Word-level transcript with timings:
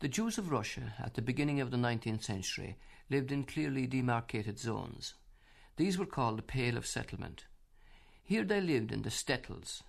The 0.00 0.08
Jews 0.08 0.38
of 0.38 0.50
Russia 0.50 0.94
at 0.98 1.12
the 1.12 1.20
beginning 1.20 1.60
of 1.60 1.70
the 1.70 1.76
19th 1.76 2.22
century 2.22 2.78
lived 3.10 3.30
in 3.30 3.44
clearly 3.44 3.86
demarcated 3.86 4.58
zones. 4.58 5.12
These 5.76 5.98
were 5.98 6.06
called 6.06 6.38
the 6.38 6.42
Pale 6.42 6.78
of 6.78 6.86
Settlement. 6.86 7.44
Here 8.22 8.42
they 8.42 8.62
lived 8.62 8.92
in 8.92 9.02
the 9.02 9.10
shtetls, 9.10 9.82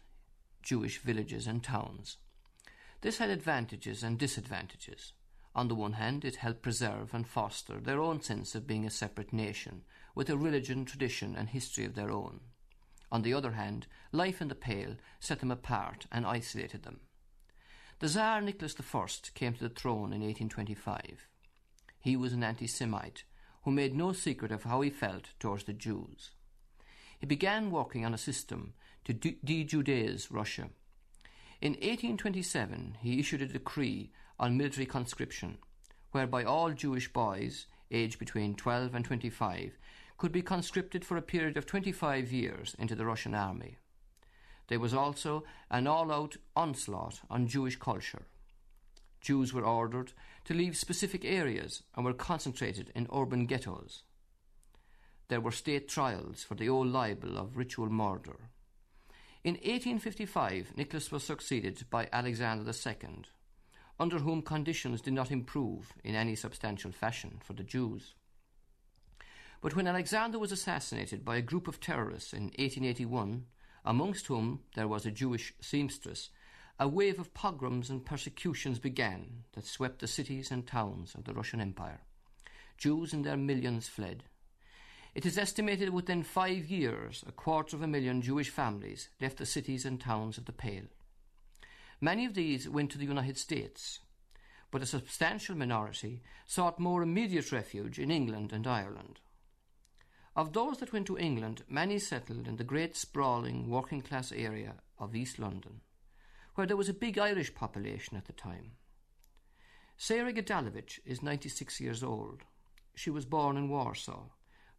Jewish 0.61 0.97
villages 0.97 1.47
and 1.47 1.63
towns. 1.63 2.17
This 2.99 3.19
had 3.19 3.29
advantages 3.29 4.03
and 4.03 4.19
disadvantages. 4.19 5.13
On 5.55 5.69
the 5.69 5.75
one 5.75 5.93
hand, 5.93 6.25
it 6.25 6.35
helped 6.35 6.61
preserve 6.61 7.13
and 7.13 7.25
foster 7.25 7.79
their 7.79 8.01
own 8.01 8.21
sense 8.21 8.53
of 8.53 8.67
being 8.67 8.85
a 8.85 8.89
separate 8.89 9.31
nation, 9.31 9.83
with 10.13 10.29
a 10.29 10.37
religion, 10.37 10.83
tradition, 10.83 11.37
and 11.37 11.47
history 11.47 11.85
of 11.85 11.95
their 11.95 12.11
own. 12.11 12.41
On 13.13 13.21
the 13.21 13.33
other 13.33 13.51
hand, 13.53 13.87
life 14.11 14.41
in 14.41 14.49
the 14.49 14.55
Pale 14.55 14.97
set 15.21 15.39
them 15.39 15.51
apart 15.51 16.05
and 16.11 16.25
isolated 16.25 16.83
them. 16.83 16.99
The 18.01 18.09
Tsar 18.09 18.41
Nicholas 18.41 18.75
I 18.79 19.07
came 19.35 19.53
to 19.53 19.59
the 19.59 19.69
throne 19.69 20.11
in 20.11 20.21
1825. 20.21 21.27
He 21.99 22.15
was 22.15 22.33
an 22.33 22.43
anti 22.43 22.65
Semite 22.65 23.25
who 23.61 23.69
made 23.69 23.93
no 23.93 24.11
secret 24.11 24.51
of 24.51 24.63
how 24.63 24.81
he 24.81 24.89
felt 24.89 25.33
towards 25.39 25.65
the 25.65 25.73
Jews. 25.73 26.31
He 27.19 27.27
began 27.27 27.69
working 27.69 28.03
on 28.03 28.15
a 28.15 28.17
system 28.17 28.73
to 29.05 29.13
de 29.13 29.63
Judaize 29.63 30.29
Russia. 30.31 30.69
In 31.61 31.73
1827, 31.73 32.97
he 33.01 33.19
issued 33.19 33.43
a 33.43 33.45
decree 33.45 34.11
on 34.39 34.57
military 34.57 34.87
conscription, 34.87 35.59
whereby 36.09 36.43
all 36.43 36.71
Jewish 36.71 37.13
boys 37.13 37.67
aged 37.91 38.17
between 38.17 38.55
12 38.55 38.95
and 38.95 39.05
25 39.05 39.77
could 40.17 40.31
be 40.31 40.41
conscripted 40.41 41.05
for 41.05 41.17
a 41.17 41.21
period 41.21 41.55
of 41.55 41.67
25 41.67 42.31
years 42.31 42.75
into 42.79 42.95
the 42.95 43.05
Russian 43.05 43.35
army. 43.35 43.77
There 44.71 44.79
was 44.79 44.93
also 44.93 45.43
an 45.69 45.85
all 45.85 46.13
out 46.13 46.37
onslaught 46.55 47.19
on 47.29 47.45
Jewish 47.45 47.75
culture. 47.75 48.27
Jews 49.19 49.51
were 49.51 49.65
ordered 49.65 50.13
to 50.45 50.53
leave 50.53 50.77
specific 50.77 51.25
areas 51.25 51.83
and 51.93 52.05
were 52.05 52.13
concentrated 52.13 52.89
in 52.95 53.09
urban 53.13 53.47
ghettos. 53.47 54.03
There 55.27 55.41
were 55.41 55.51
state 55.51 55.89
trials 55.89 56.43
for 56.43 56.55
the 56.55 56.69
old 56.69 56.87
libel 56.87 57.37
of 57.37 57.57
ritual 57.57 57.89
murder. 57.89 58.47
In 59.43 59.55
1855, 59.55 60.77
Nicholas 60.77 61.11
was 61.11 61.25
succeeded 61.25 61.83
by 61.89 62.07
Alexander 62.13 62.71
II, 62.71 63.23
under 63.99 64.19
whom 64.19 64.41
conditions 64.41 65.01
did 65.01 65.13
not 65.13 65.31
improve 65.31 65.91
in 66.01 66.15
any 66.15 66.33
substantial 66.33 66.93
fashion 66.93 67.41
for 67.43 67.51
the 67.51 67.63
Jews. 67.63 68.13
But 69.59 69.75
when 69.75 69.87
Alexander 69.87 70.39
was 70.39 70.53
assassinated 70.53 71.25
by 71.25 71.35
a 71.35 71.41
group 71.41 71.67
of 71.67 71.81
terrorists 71.81 72.31
in 72.31 72.43
1881, 72.43 73.47
amongst 73.85 74.27
whom 74.27 74.61
there 74.75 74.87
was 74.87 75.05
a 75.05 75.11
Jewish 75.11 75.53
seamstress, 75.61 76.29
a 76.79 76.87
wave 76.87 77.19
of 77.19 77.33
pogroms 77.33 77.89
and 77.89 78.05
persecutions 78.05 78.79
began 78.79 79.43
that 79.53 79.65
swept 79.65 79.99
the 79.99 80.07
cities 80.07 80.51
and 80.51 80.65
towns 80.65 81.13
of 81.15 81.25
the 81.25 81.33
Russian 81.33 81.61
Empire. 81.61 82.01
Jews 82.77 83.13
in 83.13 83.21
their 83.21 83.37
millions 83.37 83.87
fled. 83.87 84.23
It 85.13 85.25
is 85.25 85.37
estimated 85.37 85.89
within 85.89 86.23
five 86.23 86.65
years 86.67 87.23
a 87.27 87.31
quarter 87.31 87.75
of 87.75 87.81
a 87.81 87.87
million 87.87 88.21
Jewish 88.21 88.49
families 88.49 89.09
left 89.19 89.37
the 89.37 89.45
cities 89.45 89.85
and 89.85 89.99
towns 89.99 90.37
of 90.37 90.45
the 90.45 90.51
Pale. 90.53 90.87
Many 91.99 92.25
of 92.25 92.33
these 92.33 92.67
went 92.67 92.89
to 92.91 92.97
the 92.97 93.05
United 93.05 93.37
States, 93.37 93.99
but 94.71 94.81
a 94.81 94.87
substantial 94.87 95.55
minority 95.55 96.23
sought 96.47 96.79
more 96.79 97.03
immediate 97.03 97.51
refuge 97.51 97.99
in 97.99 98.09
England 98.09 98.53
and 98.53 98.65
Ireland. 98.65 99.19
Of 100.33 100.53
those 100.53 100.77
that 100.77 100.93
went 100.93 101.07
to 101.07 101.17
England, 101.17 101.63
many 101.67 101.99
settled 101.99 102.47
in 102.47 102.55
the 102.55 102.63
great 102.63 102.95
sprawling 102.95 103.69
working 103.69 104.01
class 104.01 104.31
area 104.31 104.75
of 104.97 105.13
East 105.13 105.39
London, 105.39 105.81
where 106.55 106.65
there 106.65 106.77
was 106.77 106.87
a 106.87 106.93
big 106.93 107.17
Irish 107.17 107.53
population 107.53 108.15
at 108.15 108.25
the 108.25 108.33
time. 108.33 108.71
Sarah 109.97 110.31
Gedalovich 110.31 110.99
is 111.05 111.21
96 111.21 111.81
years 111.81 112.01
old. 112.01 112.43
She 112.95 113.09
was 113.09 113.25
born 113.25 113.57
in 113.57 113.67
Warsaw, 113.67 114.29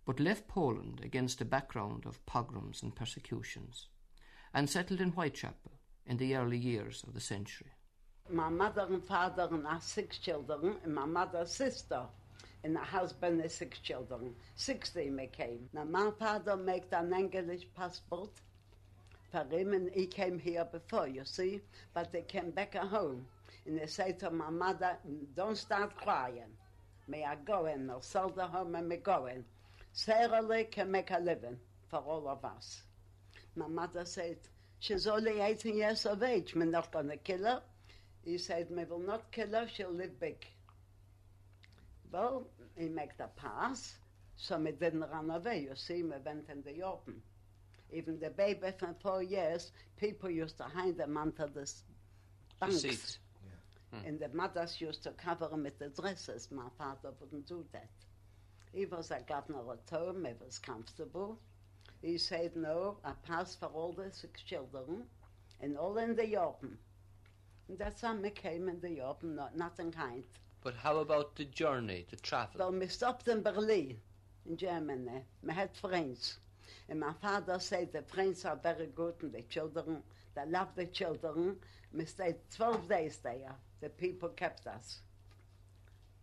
but 0.06 0.18
left 0.18 0.48
Poland 0.48 1.00
against 1.04 1.42
a 1.42 1.44
background 1.44 2.06
of 2.06 2.24
pogroms 2.24 2.82
and 2.82 2.96
persecutions, 2.96 3.88
and 4.54 4.70
settled 4.70 5.02
in 5.02 5.10
Whitechapel 5.10 5.72
in 6.06 6.16
the 6.16 6.34
early 6.34 6.58
years 6.58 7.04
of 7.06 7.12
the 7.12 7.20
century. 7.20 7.72
My 8.30 8.48
mother 8.48 8.86
and 8.88 9.04
father 9.04 9.48
and 9.50 9.66
our 9.66 9.80
six 9.82 10.16
children, 10.18 10.76
and 10.82 10.94
my 10.94 11.04
mother's 11.04 11.52
sister 11.52 12.06
and 12.64 12.76
the 12.76 12.80
husband 12.80 13.40
and 13.40 13.50
six 13.50 13.78
children. 13.78 14.34
Sixteen 14.54 15.16
we 15.16 15.26
came. 15.26 15.68
Now 15.72 15.84
my 15.84 16.10
father 16.18 16.56
made 16.56 16.84
an 16.92 17.12
English 17.12 17.66
passport 17.76 18.30
for 19.30 19.44
him 19.50 19.72
and 19.72 19.90
he 19.92 20.06
came 20.06 20.38
here 20.38 20.64
before, 20.64 21.08
you 21.08 21.24
see, 21.24 21.60
but 21.94 22.12
they 22.12 22.22
came 22.22 22.50
back 22.50 22.76
at 22.76 22.84
home. 22.86 23.26
And 23.66 23.78
they 23.78 23.86
say 23.86 24.12
to 24.12 24.30
my 24.30 24.50
mother, 24.50 24.96
don't 25.36 25.56
start 25.56 25.96
crying. 25.96 26.52
May 27.08 27.24
I 27.24 27.36
go 27.36 27.66
in? 27.66 27.88
I'll 27.90 28.02
sell 28.02 28.28
the 28.28 28.46
home 28.46 28.74
and 28.74 28.88
me 28.88 28.96
go 28.96 29.26
in. 29.26 29.44
Sarah 29.92 30.42
Lee 30.42 30.64
can 30.64 30.90
make 30.90 31.10
a 31.10 31.18
living 31.18 31.58
for 31.88 31.98
all 31.98 32.28
of 32.28 32.44
us. 32.44 32.82
My 33.56 33.68
mother 33.68 34.04
said, 34.04 34.38
she's 34.80 35.06
only 35.06 35.40
18 35.40 35.76
years 35.76 36.06
of 36.06 36.22
age. 36.22 36.54
We're 36.54 36.64
not 36.64 36.90
going 36.90 37.08
to 37.08 37.16
kill 37.16 37.44
her. 37.44 37.62
He 38.24 38.38
said, 38.38 38.68
we 38.70 38.84
will 38.84 39.00
not 39.00 39.30
kill 39.30 39.48
her. 39.48 39.68
She'll 39.72 39.90
live 39.90 40.18
big. 40.18 40.46
Well, 42.12 42.46
he 42.76 42.88
made 42.88 43.12
the 43.16 43.28
pass, 43.36 43.94
so 44.36 44.58
we 44.58 44.72
didn't 44.72 45.04
run 45.10 45.30
away. 45.30 45.60
You 45.60 45.74
see, 45.74 46.02
we 46.02 46.10
went 46.24 46.48
in 46.50 46.62
the 46.62 46.82
open. 46.82 47.22
Even 47.90 48.18
the 48.20 48.30
baby 48.30 48.72
from 48.78 48.94
four 49.02 49.22
years, 49.22 49.72
people 49.96 50.30
used 50.30 50.58
to 50.58 50.64
hide 50.64 50.96
them 50.98 51.16
under 51.16 51.46
the 51.46 51.70
banks. 52.60 52.84
Yeah. 52.84 53.98
Hmm. 53.98 54.06
And 54.06 54.20
the 54.20 54.28
mothers 54.28 54.80
used 54.80 55.02
to 55.04 55.10
cover 55.10 55.48
them 55.48 55.64
with 55.64 55.78
the 55.78 55.88
dresses. 55.88 56.48
My 56.50 56.68
father 56.78 57.10
wouldn't 57.20 57.46
do 57.46 57.64
that. 57.72 57.90
He 58.72 58.86
was 58.86 59.10
a 59.10 59.20
governor 59.28 59.72
at 59.72 59.90
home, 59.90 60.24
he 60.24 60.32
was 60.44 60.58
comfortable. 60.58 61.38
He 62.00 62.18
said, 62.18 62.56
no, 62.56 62.96
a 63.04 63.12
pass 63.26 63.54
for 63.54 63.66
all 63.66 63.92
the 63.92 64.10
six 64.10 64.42
children, 64.42 65.04
and 65.60 65.76
all 65.76 65.98
in 65.98 66.16
the 66.16 66.36
open. 66.36 66.78
And 67.68 67.78
that's 67.78 68.00
how 68.00 68.16
we 68.16 68.30
came 68.30 68.68
in 68.68 68.80
the 68.80 69.00
open, 69.02 69.36
not, 69.36 69.56
nothing 69.56 69.92
kind. 69.92 70.24
But 70.62 70.74
how 70.76 70.98
about 70.98 71.34
the 71.36 71.44
journey, 71.44 72.06
the 72.10 72.16
travel? 72.16 72.58
Well, 72.58 72.72
we 72.72 72.86
stopped 72.86 73.28
in 73.28 73.42
Berlin, 73.42 74.00
in 74.46 74.56
Germany. 74.56 75.24
We 75.42 75.52
had 75.52 75.74
friends. 75.76 76.38
And 76.88 77.00
my 77.00 77.12
father 77.14 77.58
said 77.58 77.92
the 77.92 78.02
friends 78.02 78.44
are 78.44 78.56
very 78.56 78.86
good 78.86 79.14
and 79.22 79.32
the 79.32 79.42
children, 79.42 80.02
they 80.34 80.46
love 80.46 80.74
the 80.74 80.86
children. 80.86 81.56
We 81.92 82.04
stayed 82.04 82.36
12 82.54 82.88
days 82.88 83.18
there. 83.18 83.54
The 83.80 83.90
people 83.90 84.28
kept 84.30 84.66
us. 84.66 85.00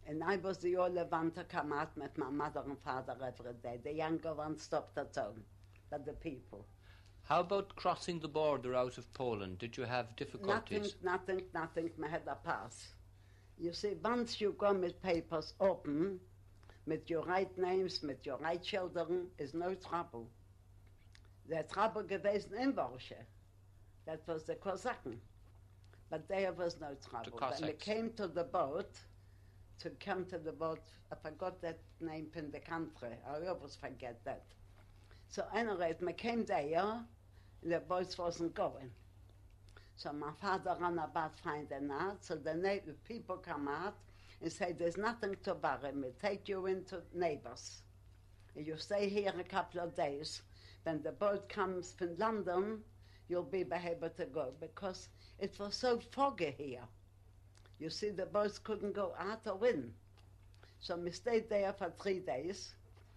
And 0.07 0.23
I 0.23 0.37
was 0.37 0.57
the 0.57 0.77
only 0.77 1.03
one 1.03 1.31
to 1.31 1.43
come 1.43 1.71
out 1.73 1.95
with 1.97 2.17
my 2.17 2.29
mother 2.29 2.63
and 2.65 2.79
father 2.79 3.15
every 3.21 3.53
day. 3.61 3.79
The 3.83 3.93
younger 3.93 4.33
one 4.33 4.57
stopped 4.57 4.97
at 4.97 5.15
home, 5.15 5.43
but 5.89 6.05
the 6.05 6.13
people. 6.13 6.65
How 7.23 7.41
about 7.41 7.75
crossing 7.75 8.19
the 8.19 8.27
border 8.27 8.73
out 8.73 8.97
of 8.97 9.13
Poland? 9.13 9.59
Did 9.59 9.77
you 9.77 9.83
have 9.83 10.15
difficulties? 10.15 10.95
Nothing, 11.03 11.43
nothing, 11.43 11.43
nothing. 11.53 11.91
We 11.97 12.07
had 12.07 12.27
a 12.27 12.35
pass. 12.35 12.93
You 13.59 13.73
see, 13.73 13.95
once 14.03 14.39
you 14.39 14.53
come 14.53 14.81
with 14.81 15.01
papers 15.01 15.53
open, 15.59 16.19
with 16.87 17.09
your 17.09 17.23
right 17.23 17.55
names, 17.57 18.01
with 18.01 18.25
your 18.25 18.37
right 18.37 18.61
children, 18.63 19.27
is 19.37 19.53
no 19.53 19.75
trouble. 19.75 20.29
The 21.47 21.63
trouble 21.63 22.03
gewesen 22.03 22.53
in 22.57 22.73
Warschau. 22.73 23.23
That 24.05 24.21
was 24.27 24.43
the 24.45 24.55
Kosaken. 24.55 25.17
But 26.09 26.27
there 26.27 26.53
was 26.53 26.79
no 26.79 26.95
trouble. 27.09 27.37
When 27.37 27.67
we 27.67 27.73
came 27.73 28.11
to 28.13 28.27
the 28.27 28.45
boat, 28.45 28.97
to 29.79 29.89
come 29.91 30.25
to 30.25 30.37
the 30.37 30.51
boat, 30.53 30.79
I 31.11 31.15
forgot 31.15 31.61
that 31.61 31.79
name 31.99 32.27
in 32.35 32.51
the 32.51 32.59
country. 32.59 33.15
I 33.27 33.47
always 33.47 33.75
forget 33.75 34.23
that. 34.25 34.45
So 35.27 35.43
anyway, 35.53 35.95
we 36.01 36.13
came 36.13 36.45
there, 36.45 37.05
the 37.61 37.79
boat 37.79 38.17
wasn't 38.17 38.55
going. 38.55 38.91
So 39.99 40.13
my 40.13 40.31
father 40.31 40.77
ran 40.79 40.97
about 40.97 41.37
finding 41.39 41.91
out. 41.91 42.23
So 42.23 42.35
the 42.37 42.55
na- 42.55 42.93
people 43.03 43.37
come 43.37 43.67
out 43.67 43.97
and 44.41 44.51
say, 44.51 44.71
there's 44.71 44.97
nothing 44.97 45.35
to 45.43 45.53
worry. 45.55 45.91
We 45.93 46.11
take 46.21 46.47
you 46.47 46.67
into 46.67 47.03
neighbors. 47.13 47.83
You 48.55 48.77
stay 48.77 49.09
here 49.09 49.33
a 49.37 49.43
couple 49.43 49.81
of 49.81 49.95
days. 49.95 50.41
When 50.83 51.03
the 51.03 51.11
boat 51.11 51.49
comes 51.49 51.93
from 51.93 52.17
London, 52.17 52.83
you'll 53.27 53.43
be 53.43 53.65
able 53.71 54.09
to 54.09 54.25
go 54.25 54.53
because 54.61 55.09
it 55.37 55.59
was 55.59 55.75
so 55.75 55.99
foggy 55.99 56.55
here. 56.57 56.87
You 57.79 57.89
see, 57.89 58.09
the 58.11 58.25
boats 58.25 58.57
couldn't 58.57 58.93
go 58.93 59.13
out 59.19 59.45
or 59.47 59.67
in. 59.67 59.93
So 60.79 60.95
we 60.95 61.11
stayed 61.11 61.49
there 61.49 61.73
for 61.73 61.91
three 62.01 62.19
days. 62.19 62.73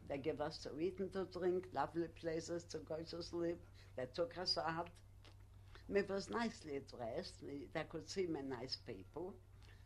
They 0.09 0.19
gave 0.19 0.41
us 0.41 0.59
to 0.65 0.79
eat 0.81 0.99
and 0.99 1.13
to 1.13 1.27
drink, 1.27 1.69
lovely 1.73 2.09
places 2.09 2.65
to 2.65 2.79
go 2.79 2.97
to 3.03 3.23
sleep. 3.23 3.61
They 3.97 4.07
took 4.13 4.37
us 4.39 4.59
out. 4.59 4.89
Me 5.93 6.03
was 6.03 6.29
nicely 6.31 6.81
dressed. 6.89 7.43
Me, 7.43 7.69
They 7.73 7.85
could 7.85 8.09
see 8.09 8.27
me 8.27 8.41
nice 8.43 8.77
people. 8.77 9.37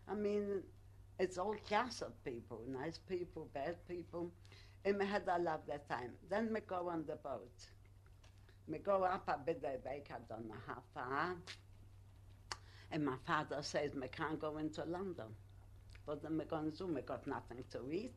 I 0.09 0.15
mean, 0.15 0.63
it's 1.19 1.37
all 1.37 1.57
class 1.57 2.01
of 2.01 2.13
people, 2.25 2.63
nice 2.69 2.99
people, 2.99 3.51
bad 3.53 3.77
people. 3.89 4.33
And 4.85 4.99
we 4.99 5.07
had 5.07 5.29
a 5.29 5.39
lovely 5.39 5.79
time. 5.89 6.13
Then 6.31 6.53
we 6.55 6.61
go 6.61 6.89
on 6.89 7.05
the 7.07 7.17
boat. 7.17 7.59
We 8.69 8.79
go 8.79 9.03
up 9.05 9.29
a 9.29 9.39
bit 9.39 9.61
the 9.63 9.79
back, 9.83 10.11
I 10.13 10.19
don't 10.29 10.49
know 10.49 10.63
how 10.67 10.83
far. 10.95 11.37
And 12.93 13.05
my 13.05 13.17
father 13.27 13.63
says 13.63 13.95
we 13.95 14.09
can't 14.09 14.41
go 14.41 14.59
into 14.59 14.85
London. 14.85 15.35
What 16.05 16.25
am 16.25 16.41
I 16.41 16.45
going 16.45 16.73
to 16.73 16.79
do? 16.79 16.87
We 16.87 17.03
got 17.03 17.27
nothing 17.27 17.65
to 17.73 17.91
eat. 17.91 18.15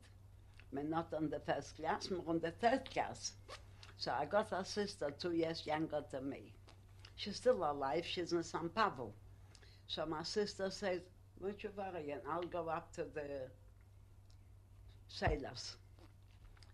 We're 0.72 0.84
not 0.84 1.12
on 1.14 1.30
the 1.30 1.40
first 1.40 1.76
class, 1.76 2.10
we're 2.10 2.26
on 2.28 2.40
the 2.40 2.52
third 2.52 2.90
class. 2.90 3.32
So 3.96 4.12
I 4.12 4.26
got 4.26 4.52
a 4.52 4.64
sister 4.64 5.10
two 5.10 5.32
years 5.32 5.66
younger 5.66 6.04
than 6.10 6.28
me. 6.30 6.52
She's 7.20 7.36
still 7.36 7.70
alive, 7.70 8.06
she's 8.06 8.32
in 8.32 8.42
San 8.42 8.70
Pavel. 8.70 9.12
So 9.88 10.06
my 10.06 10.22
sister 10.22 10.70
says, 10.70 11.02
Won't 11.38 11.62
you 11.62 11.68
worry, 11.76 12.12
and 12.12 12.22
I'll 12.26 12.40
go 12.44 12.70
up 12.70 12.94
to 12.94 13.04
the 13.04 13.50
sailors. 15.06 15.76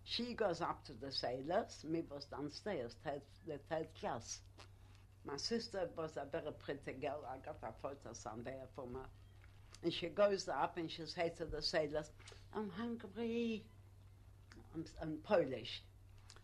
She 0.05 0.35
goes 0.35 0.61
up 0.61 0.85
to 0.85 0.93
the 0.93 1.11
sailors, 1.11 1.83
me 1.83 2.05
was 2.09 2.27
downstairs, 2.27 2.95
third, 3.03 3.23
the 3.49 3.59
third 3.69 3.89
class. 3.99 4.39
My 5.25 5.37
sister 5.37 5.91
was 5.97 6.17
a 6.17 6.27
very 6.31 6.53
pretty 6.53 6.93
girl. 6.93 7.25
I 7.29 7.39
got 7.45 7.57
her 7.63 7.75
photos 7.83 8.21
somewhere 8.21 8.69
for 8.77 8.87
her. 8.95 9.07
And 9.83 9.93
she 9.93 10.07
goes 10.07 10.49
up 10.49 10.77
and 10.77 10.89
she 10.89 11.07
says 11.07 11.33
to 11.39 11.47
the 11.47 11.61
sailors, 11.61 12.13
I'm 12.55 12.71
hungry. 12.71 13.65
I'm, 14.77 14.85
I'm 15.03 15.17
Polish. 15.25 15.83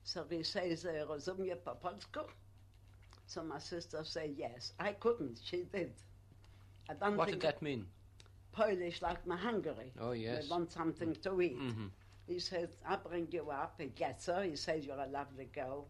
So 0.03 0.25
he 0.29 0.43
says, 0.43 0.85
Rozumie 0.85 1.55
po 1.65 1.77
polsku? 1.81 2.27
So 3.32 3.43
my 3.43 3.58
sister 3.58 4.05
said, 4.05 4.34
yes. 4.37 4.73
I 4.79 4.93
couldn't. 4.93 5.40
She 5.43 5.62
did. 5.64 5.94
I 6.88 6.94
don't 6.94 7.17
What 7.17 7.29
think 7.31 7.40
did 7.40 7.49
that 7.49 7.62
mean? 7.62 7.87
Polish 8.52 9.00
like 9.00 9.26
my 9.26 9.37
Hungary. 9.37 9.93
Oh, 9.99 10.12
yes. 10.12 10.44
They 10.44 10.50
want 10.50 10.73
something 10.73 11.14
to 11.14 11.40
eat. 11.40 11.56
Mhm. 11.58 11.90
He 12.26 12.38
said, 12.40 12.76
I'll 12.87 12.99
bring 12.99 13.29
you 13.32 13.50
up. 13.50 13.81
He 13.81 13.87
gets 13.87 14.26
her. 14.26 14.43
He 14.43 14.56
says, 14.56 14.84
You're 14.84 15.00
a 15.00 15.06
lovely 15.06 15.46
girl. 15.46 15.88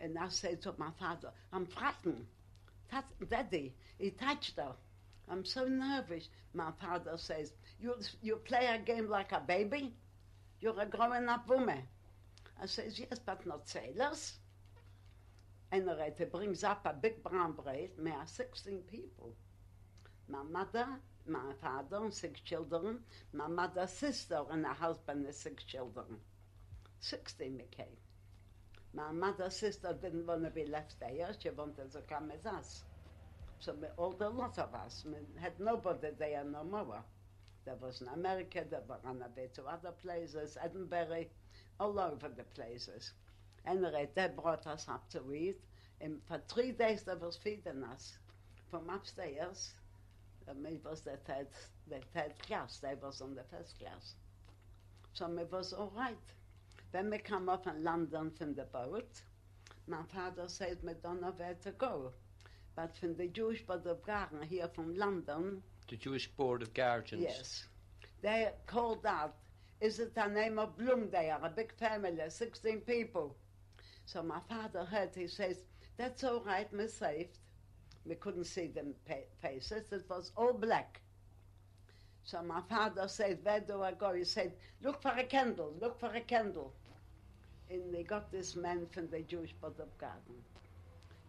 And 0.00 0.18
I 0.18 0.28
said 0.28 0.62
to 0.62 0.74
my 0.78 0.90
father, 0.98 1.32
I'm 1.52 1.66
frightened. 1.66 2.26
Daddy, 3.28 3.74
he 3.98 4.10
touched 4.10 4.56
her. 4.56 4.74
I'm 5.28 5.44
so 5.44 5.66
nervous. 5.66 6.28
My 6.54 6.70
father 6.72 7.16
says, 7.18 7.52
you, 7.80 7.94
you 8.22 8.36
play 8.36 8.66
a 8.66 8.78
game 8.78 9.08
like 9.08 9.32
a 9.32 9.40
baby? 9.40 9.94
You're 10.60 10.80
a 10.80 10.86
growing 10.86 11.28
up 11.28 11.48
woman. 11.48 11.82
I 12.60 12.66
says, 12.66 12.98
Yes, 12.98 13.18
but 13.18 13.44
not 13.46 13.68
sailors. 13.68 14.38
Anyway, 15.74 16.14
he 16.16 16.24
brings 16.24 16.62
up 16.62 16.86
a 16.86 16.92
big 16.92 17.20
brown 17.24 17.50
bread. 17.50 17.90
May 17.98 18.12
are 18.12 18.28
16 18.28 18.82
people. 18.88 19.34
My 20.28 20.44
mother, 20.44 20.86
my 21.26 21.52
father, 21.60 21.96
and 21.96 22.14
six 22.14 22.40
children. 22.42 23.00
My 23.32 23.48
mother's 23.48 23.90
sister 23.90 24.40
and 24.52 24.64
her 24.64 24.72
husband 24.72 25.26
and 25.26 25.34
six 25.34 25.64
children. 25.64 26.06
16 27.00 27.56
we 27.56 27.64
came. 27.76 27.96
My 28.92 29.10
mother's 29.10 29.56
sister 29.56 29.92
didn't 30.00 30.28
want 30.28 30.44
to 30.44 30.50
be 30.50 30.64
left 30.64 31.00
there. 31.00 31.32
She 31.42 31.50
wanted 31.50 31.90
to 31.90 32.02
come 32.02 32.28
with 32.28 32.46
us. 32.46 32.84
So 33.58 33.74
we, 33.74 33.88
all 33.96 34.12
the 34.12 34.30
lot 34.30 34.56
of 34.60 34.72
us, 34.76 35.04
we 35.04 35.14
had 35.40 35.58
nobody 35.58 36.10
there 36.16 36.44
no 36.44 36.62
more. 36.62 37.02
There 37.64 37.74
was 37.80 38.00
in 38.00 38.06
America, 38.06 38.64
there 38.70 38.82
were 38.88 39.00
on 39.04 39.22
a 39.22 39.28
bit 39.28 39.54
to 39.54 39.64
other 39.64 39.90
places, 39.90 40.56
Edinburgh, 40.62 41.24
all 41.80 41.98
over 41.98 42.28
the 42.28 42.44
places. 42.44 43.12
Anyway, 43.66 44.08
they 44.14 44.28
brought 44.28 44.66
us 44.66 44.86
up 44.88 45.08
to 45.10 45.32
eat. 45.32 45.60
And 46.00 46.20
for 46.26 46.40
three 46.48 46.72
days 46.72 47.02
they 47.04 47.14
was 47.14 47.36
feeding 47.36 47.82
us 47.84 48.18
from 48.70 48.90
upstairs. 48.90 49.72
Um, 50.48 50.66
it 50.66 50.84
was 50.84 51.00
the 51.00 51.16
third, 51.26 51.46
the 51.88 52.00
third 52.12 52.34
class. 52.46 52.78
They 52.78 52.94
was 53.00 53.20
on 53.22 53.34
the 53.34 53.44
first 53.44 53.78
class. 53.78 54.14
So 55.14 55.26
it 55.38 55.50
was 55.50 55.72
all 55.72 55.92
right. 55.96 56.18
When 56.90 57.10
we 57.10 57.18
come 57.18 57.48
up 57.48 57.66
in 57.66 57.82
London 57.82 58.30
from 58.30 58.54
the 58.54 58.64
boat, 58.64 59.22
my 59.86 60.02
father 60.12 60.44
said 60.48 60.78
we 60.82 60.92
don't 61.02 61.20
know 61.22 61.32
where 61.36 61.54
to 61.62 61.70
go. 61.72 62.12
But 62.76 62.96
from 62.96 63.16
the 63.16 63.28
Jewish 63.28 63.62
Board 63.64 63.86
of 63.86 64.04
Garden 64.04 64.42
here 64.42 64.68
from 64.74 64.94
London, 64.96 65.62
The 65.88 65.96
Jewish 65.96 66.28
Board 66.28 66.62
of 66.62 66.74
Guardians. 66.74 67.22
yes, 67.22 67.64
they 68.20 68.50
called 68.66 69.06
out, 69.06 69.34
is 69.80 70.00
it 70.00 70.14
the 70.14 70.26
name 70.26 70.58
of 70.58 70.76
Bloom 70.76 71.08
there, 71.10 71.38
a 71.42 71.48
big 71.50 71.72
family, 71.78 72.18
16 72.28 72.80
people. 72.80 73.36
So 74.06 74.22
my 74.22 74.40
father 74.48 74.84
heard, 74.84 75.10
he 75.14 75.26
says, 75.26 75.58
that's 75.96 76.24
all 76.24 76.40
right, 76.40 76.68
we're 76.72 76.88
saved. 76.88 77.38
We 78.06 78.14
couldn't 78.16 78.44
see 78.44 78.66
them 78.66 78.94
faces, 79.40 79.92
it 79.92 80.04
was 80.08 80.32
all 80.36 80.52
black. 80.52 81.00
So 82.24 82.42
my 82.42 82.60
father 82.68 83.06
said, 83.08 83.38
where 83.42 83.60
do 83.60 83.82
I 83.82 83.92
go? 83.92 84.12
He 84.14 84.24
said, 84.24 84.52
look 84.82 85.00
for 85.02 85.10
a 85.10 85.24
candle, 85.24 85.74
look 85.80 85.98
for 86.00 86.12
a 86.14 86.20
candle. 86.20 86.72
And 87.70 87.94
they 87.94 88.02
got 88.02 88.30
this 88.30 88.56
man 88.56 88.86
from 88.90 89.08
the 89.08 89.20
Jewish 89.20 89.54
Garden. 89.60 90.36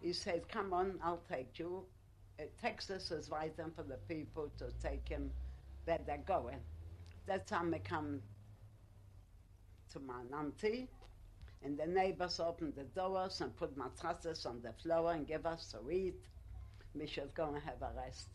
He 0.01 0.13
said, 0.13 0.47
come 0.47 0.73
on, 0.73 0.99
I'll 1.03 1.21
take 1.29 1.57
you. 1.59 1.83
Uh, 2.39 2.43
Texas 2.61 3.11
is 3.11 3.29
waiting 3.29 3.71
for 3.75 3.83
the 3.83 3.97
people 4.07 4.51
to 4.57 4.65
take 4.81 5.07
him 5.07 5.31
where 5.85 5.99
they're 6.05 6.17
going. 6.25 6.59
That 7.25 7.47
time 7.47 7.73
I 7.73 7.79
come 7.79 8.21
to 9.93 9.99
my 9.99 10.21
auntie, 10.37 10.89
and 11.65 11.79
the 11.79 11.87
neighbors 11.87 12.39
opened 12.39 12.75
the 12.75 12.83
doors 12.83 13.41
and 13.41 13.55
put 13.57 13.75
mattresses 13.75 14.45
on 14.45 14.61
the 14.61 14.71
floor 14.73 15.13
and 15.13 15.27
give 15.27 15.47
us 15.47 15.71
to 15.71 15.89
eat. 15.89 16.13
We 16.93 17.07
should 17.07 17.33
go 17.33 17.47
and 17.47 17.57
have 17.57 17.81
a 17.81 17.91
rest. 17.97 18.27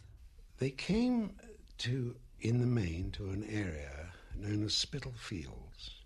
They 0.59 0.71
came 0.71 1.37
to, 1.79 2.17
in 2.41 2.61
the 2.61 2.67
main, 2.67 3.13
to 3.13 3.31
an 3.31 3.45
area 3.49 4.13
known 4.37 4.65
as 4.65 4.75
Spitalfields, 4.75 6.03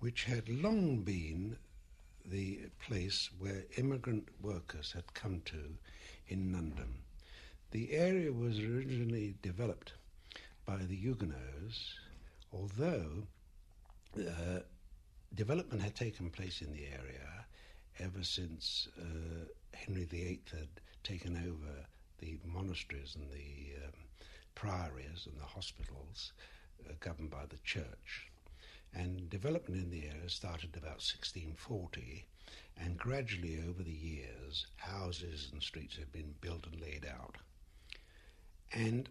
which 0.00 0.24
had 0.24 0.48
long 0.48 1.02
been 1.02 1.58
the 2.24 2.60
place 2.80 3.28
where 3.38 3.64
immigrant 3.76 4.28
workers 4.40 4.92
had 4.92 5.12
come 5.12 5.42
to 5.44 5.76
in 6.28 6.52
London. 6.52 6.94
The 7.72 7.92
area 7.92 8.32
was 8.32 8.58
originally 8.58 9.34
developed 9.42 9.92
by 10.64 10.78
the 10.78 10.96
Huguenots, 10.96 11.94
although 12.52 13.26
uh, 14.18 14.60
development 15.34 15.82
had 15.82 15.94
taken 15.94 16.30
place 16.30 16.60
in 16.60 16.72
the 16.72 16.86
area 16.86 17.46
ever 17.98 18.22
since 18.22 18.88
uh, 18.98 19.44
Henry 19.74 20.04
VIII 20.04 20.40
had 20.50 20.68
taken 21.02 21.36
over 21.36 21.86
the 22.18 22.38
monasteries 22.44 23.16
and 23.16 23.30
the 23.30 23.84
um, 23.84 23.92
priories 24.54 25.26
and 25.26 25.38
the 25.38 25.44
hospitals 25.44 26.32
uh, 26.88 26.92
governed 27.00 27.30
by 27.30 27.44
the 27.48 27.58
church. 27.64 28.30
And 28.94 29.30
development 29.30 29.82
in 29.82 29.90
the 29.90 30.06
area 30.06 30.28
started 30.28 30.76
about 30.76 31.00
1640, 31.00 32.26
and 32.78 32.98
gradually 32.98 33.58
over 33.66 33.82
the 33.82 33.90
years, 33.90 34.66
houses 34.76 35.48
and 35.52 35.62
streets 35.62 35.96
have 35.96 36.12
been 36.12 36.34
built 36.40 36.66
and 36.66 36.80
laid 36.80 37.06
out. 37.06 37.36
And 38.72 39.08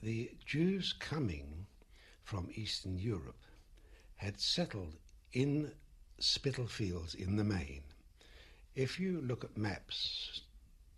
the 0.00 0.30
Jews 0.44 0.92
coming 0.92 1.66
from 2.22 2.50
Eastern 2.54 2.98
Europe 2.98 3.42
had 4.16 4.40
settled 4.40 4.94
in 5.34 5.72
Spitalfields 6.20 7.14
in 7.14 7.36
the 7.36 7.44
main. 7.44 7.82
If 8.76 9.00
you 9.00 9.20
look 9.20 9.42
at 9.42 9.56
maps 9.56 10.42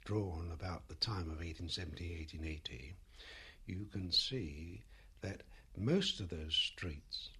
drawn 0.04 0.50
about 0.52 0.86
the 0.88 0.94
time 0.96 1.30
of 1.30 1.40
1870, 1.40 2.16
1880, 2.18 2.94
you 3.66 3.86
can 3.90 4.12
see 4.12 4.84
that 5.22 5.42
most 5.76 6.20
of 6.20 6.28
those 6.28 6.54
streets 6.54 7.30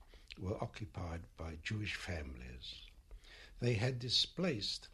were 0.41 0.62
occupied 0.62 1.21
by 1.37 1.59
Jewish 1.62 1.95
families. 1.95 2.75
They 3.61 3.75
had 3.75 3.99
displaced 3.99 4.88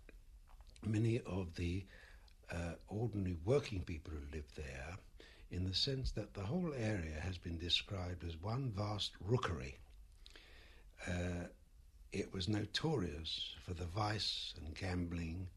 many 0.85 1.21
of 1.21 1.55
the 1.55 1.85
uh, 2.51 2.75
ordinary 2.89 3.37
working 3.45 3.81
people 3.83 4.13
who 4.13 4.37
lived 4.37 4.57
there 4.57 4.97
in 5.53 5.65
the 5.65 5.75
sense 5.75 6.11
that 6.13 6.35
the 6.35 6.45
whole 6.45 6.73
area 6.75 7.21
has 7.21 7.39
been 7.39 7.59
described 7.59 8.25
as 8.25 8.37
one 8.43 8.73
vast 8.77 9.13
rookery. 9.21 9.79
Uh, 11.07 11.47
it 12.13 12.33
was 12.33 12.49
notorious 12.49 13.55
for 13.65 13.73
the 13.73 13.87
vice 13.87 14.55
and 14.59 14.75
gambling, 14.75 15.49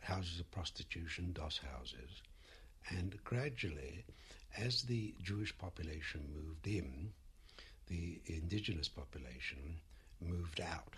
houses 0.00 0.40
of 0.40 0.50
prostitution, 0.50 1.32
doss 1.32 1.58
houses. 1.58 2.22
And 2.88 3.16
gradually, 3.22 4.04
as 4.56 4.82
the 4.82 5.14
Jewish 5.22 5.56
population 5.56 6.28
moved 6.34 6.66
in, 6.66 7.12
the 7.86 8.20
indigenous 8.26 8.88
population 8.88 9.80
moved 10.20 10.60
out. 10.60 10.94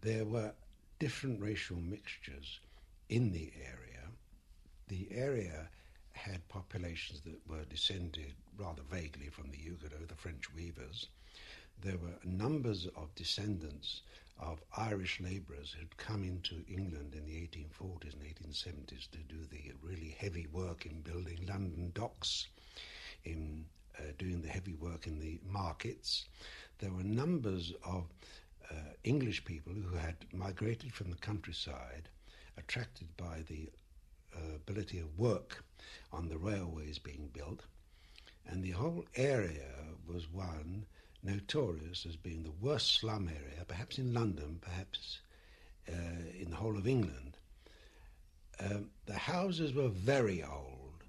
There 0.00 0.24
were 0.24 0.52
different 0.98 1.40
racial 1.42 1.76
mixtures 1.76 2.60
in 3.08 3.32
the 3.32 3.52
area. 3.60 4.08
The 4.88 5.08
area 5.10 5.68
had 6.12 6.48
populations 6.48 7.20
that 7.22 7.40
were 7.46 7.64
descended 7.64 8.34
rather 8.56 8.82
vaguely 8.90 9.28
from 9.28 9.50
the 9.50 9.58
Huguenot, 9.58 10.08
the 10.08 10.14
French 10.14 10.52
weavers. 10.54 11.08
There 11.82 11.98
were 11.98 12.18
numbers 12.24 12.86
of 12.96 13.14
descendants 13.14 14.02
of 14.38 14.62
Irish 14.76 15.20
labourers 15.20 15.72
who'd 15.72 15.96
come 15.96 16.24
into 16.24 16.64
England 16.68 17.14
in 17.14 17.26
the 17.26 17.34
1840s 17.34 18.14
and 18.14 18.22
1870s 18.22 19.10
to 19.10 19.18
do 19.18 19.44
the 19.50 19.72
really 19.82 20.16
heavy 20.18 20.46
work 20.46 20.86
in 20.86 21.02
building 21.02 21.46
London 21.46 21.92
docks, 21.94 22.46
in 23.24 23.66
uh, 23.98 24.12
doing 24.18 24.42
the 24.42 24.48
heavy 24.48 24.74
work 24.74 25.06
in 25.06 25.18
the 25.18 25.38
markets. 25.46 26.26
There 26.78 26.92
were 26.92 27.02
numbers 27.02 27.72
of 27.84 28.04
uh, 28.70 28.74
English 29.04 29.44
people 29.44 29.72
who 29.72 29.96
had 29.96 30.16
migrated 30.32 30.92
from 30.92 31.10
the 31.10 31.16
countryside, 31.16 32.08
attracted 32.56 33.14
by 33.16 33.42
the 33.48 33.68
uh, 34.34 34.56
ability 34.56 34.98
of 34.98 35.18
work 35.18 35.64
on 36.12 36.28
the 36.28 36.38
railways 36.38 36.98
being 36.98 37.28
built, 37.32 37.64
and 38.46 38.62
the 38.62 38.70
whole 38.72 39.04
area 39.14 39.72
was 40.06 40.30
one 40.30 40.86
notorious 41.26 42.06
as 42.06 42.16
being 42.16 42.42
the 42.42 42.66
worst 42.66 43.00
slum 43.00 43.28
area, 43.28 43.64
perhaps 43.66 43.98
in 43.98 44.14
London, 44.14 44.58
perhaps 44.60 45.18
uh, 45.88 45.92
in 46.40 46.50
the 46.50 46.56
whole 46.56 46.76
of 46.76 46.86
England. 46.86 47.36
Um, 48.60 48.90
the 49.06 49.14
houses 49.18 49.74
were 49.74 49.88
very 49.88 50.42
old. 50.42 51.04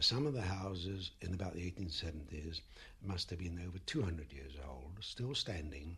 Some 0.00 0.26
of 0.26 0.34
the 0.34 0.42
houses 0.42 1.12
in 1.20 1.34
about 1.34 1.54
the 1.54 1.70
1870s 1.70 2.60
must 3.02 3.30
have 3.30 3.38
been 3.38 3.60
over 3.66 3.78
200 3.86 4.32
years 4.32 4.54
old, 4.68 4.92
still 5.00 5.34
standing 5.34 5.96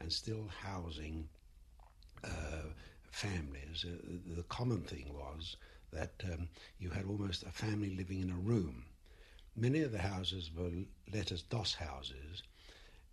and 0.00 0.12
still 0.12 0.48
housing 0.62 1.28
uh, 2.24 2.70
families. 3.10 3.84
Uh, 3.86 4.34
the 4.34 4.42
common 4.44 4.80
thing 4.82 5.12
was 5.14 5.56
that 5.92 6.12
um, 6.24 6.48
you 6.78 6.90
had 6.90 7.06
almost 7.06 7.44
a 7.44 7.50
family 7.50 7.94
living 7.94 8.20
in 8.20 8.30
a 8.30 8.34
room. 8.36 8.84
Many 9.54 9.80
of 9.82 9.92
the 9.92 9.98
houses 9.98 10.50
were 10.54 10.70
let 11.12 11.32
as 11.32 11.42
doss 11.42 11.74
houses, 11.74 12.42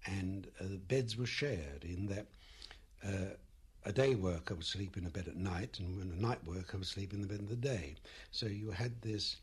and 0.05 0.47
uh, 0.59 0.63
the 0.63 0.77
beds 0.77 1.17
were 1.17 1.25
shared 1.25 1.83
in 1.83 2.07
that 2.07 2.25
uh, 3.05 3.35
a 3.85 3.91
day 3.91 4.15
worker 4.15 4.55
would 4.55 4.65
sleep 4.65 4.97
in 4.97 5.05
a 5.05 5.09
bed 5.09 5.27
at 5.27 5.35
night, 5.35 5.79
and 5.79 5.97
when 5.97 6.11
a 6.11 6.21
night 6.21 6.43
worker 6.45 6.77
would 6.77 6.87
sleep 6.87 7.13
in 7.13 7.21
the 7.21 7.27
bed 7.27 7.39
in 7.39 7.47
the 7.47 7.55
day. 7.55 7.95
So 8.31 8.45
you 8.45 8.71
had 8.71 9.01
this 9.01 9.37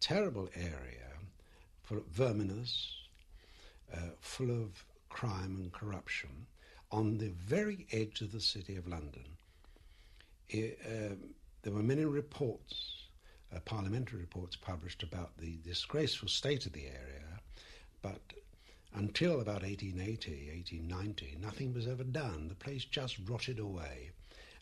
terrible 0.00 0.48
area, 0.54 1.10
full 1.82 1.98
of 1.98 2.06
verminous, 2.06 2.94
uh, 3.94 3.98
full 4.20 4.50
of 4.50 4.84
crime 5.08 5.56
and 5.56 5.72
corruption, 5.72 6.30
on 6.90 7.18
the 7.18 7.28
very 7.28 7.86
edge 7.92 8.20
of 8.20 8.32
the 8.32 8.40
city 8.40 8.76
of 8.76 8.88
London. 8.88 9.24
It, 10.48 10.78
um, 10.86 11.34
there 11.62 11.72
were 11.72 11.82
many 11.82 12.04
reports, 12.04 13.08
uh, 13.54 13.60
parliamentary 13.60 14.20
reports 14.20 14.56
published 14.56 15.02
about 15.02 15.36
the 15.38 15.58
disgraceful 15.64 16.28
state 16.28 16.66
of 16.66 16.72
the 16.72 16.86
area, 16.86 17.40
but 18.02 18.20
until 18.94 19.40
about 19.40 19.62
1880, 19.62 20.50
1890, 20.54 21.38
nothing 21.40 21.72
was 21.72 21.86
ever 21.88 22.04
done. 22.04 22.48
The 22.48 22.54
place 22.54 22.84
just 22.84 23.16
rotted 23.26 23.58
away. 23.58 24.10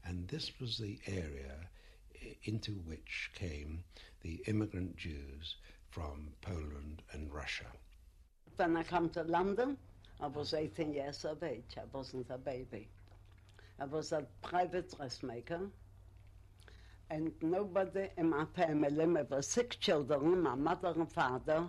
And 0.05 0.29
this 0.29 0.53
was 0.61 0.79
the 0.79 0.99
area 1.07 1.69
into 2.45 2.73
which 2.73 3.31
came 3.35 3.85
the 4.23 4.43
immigrant 4.47 4.97
Jews 4.97 5.57
from 5.91 6.33
Poland 6.43 7.03
and 7.13 7.33
Russia. 7.33 7.67
When 8.57 8.77
I 8.77 8.83
come 8.83 9.09
to 9.11 9.23
London, 9.23 9.77
I 10.21 10.27
was 10.27 10.55
18 10.55 10.93
years 10.93 11.25
of 11.25 11.43
age. 11.43 11.77
I 11.77 11.85
wasn't 11.93 12.31
a 12.31 12.39
baby. 12.39 12.89
I 13.81 13.87
was 13.87 14.13
a 14.13 14.27
private 14.43 14.95
dressmaker. 14.97 15.61
And 17.09 17.33
nobody 17.43 18.09
in 18.17 18.31
my 18.31 18.45
family, 18.55 19.07
there 19.07 19.27
were 19.29 19.43
six 19.43 19.77
children, 19.77 20.43
my 20.43 20.55
mother 20.55 20.93
and 20.95 21.11
father, 21.11 21.69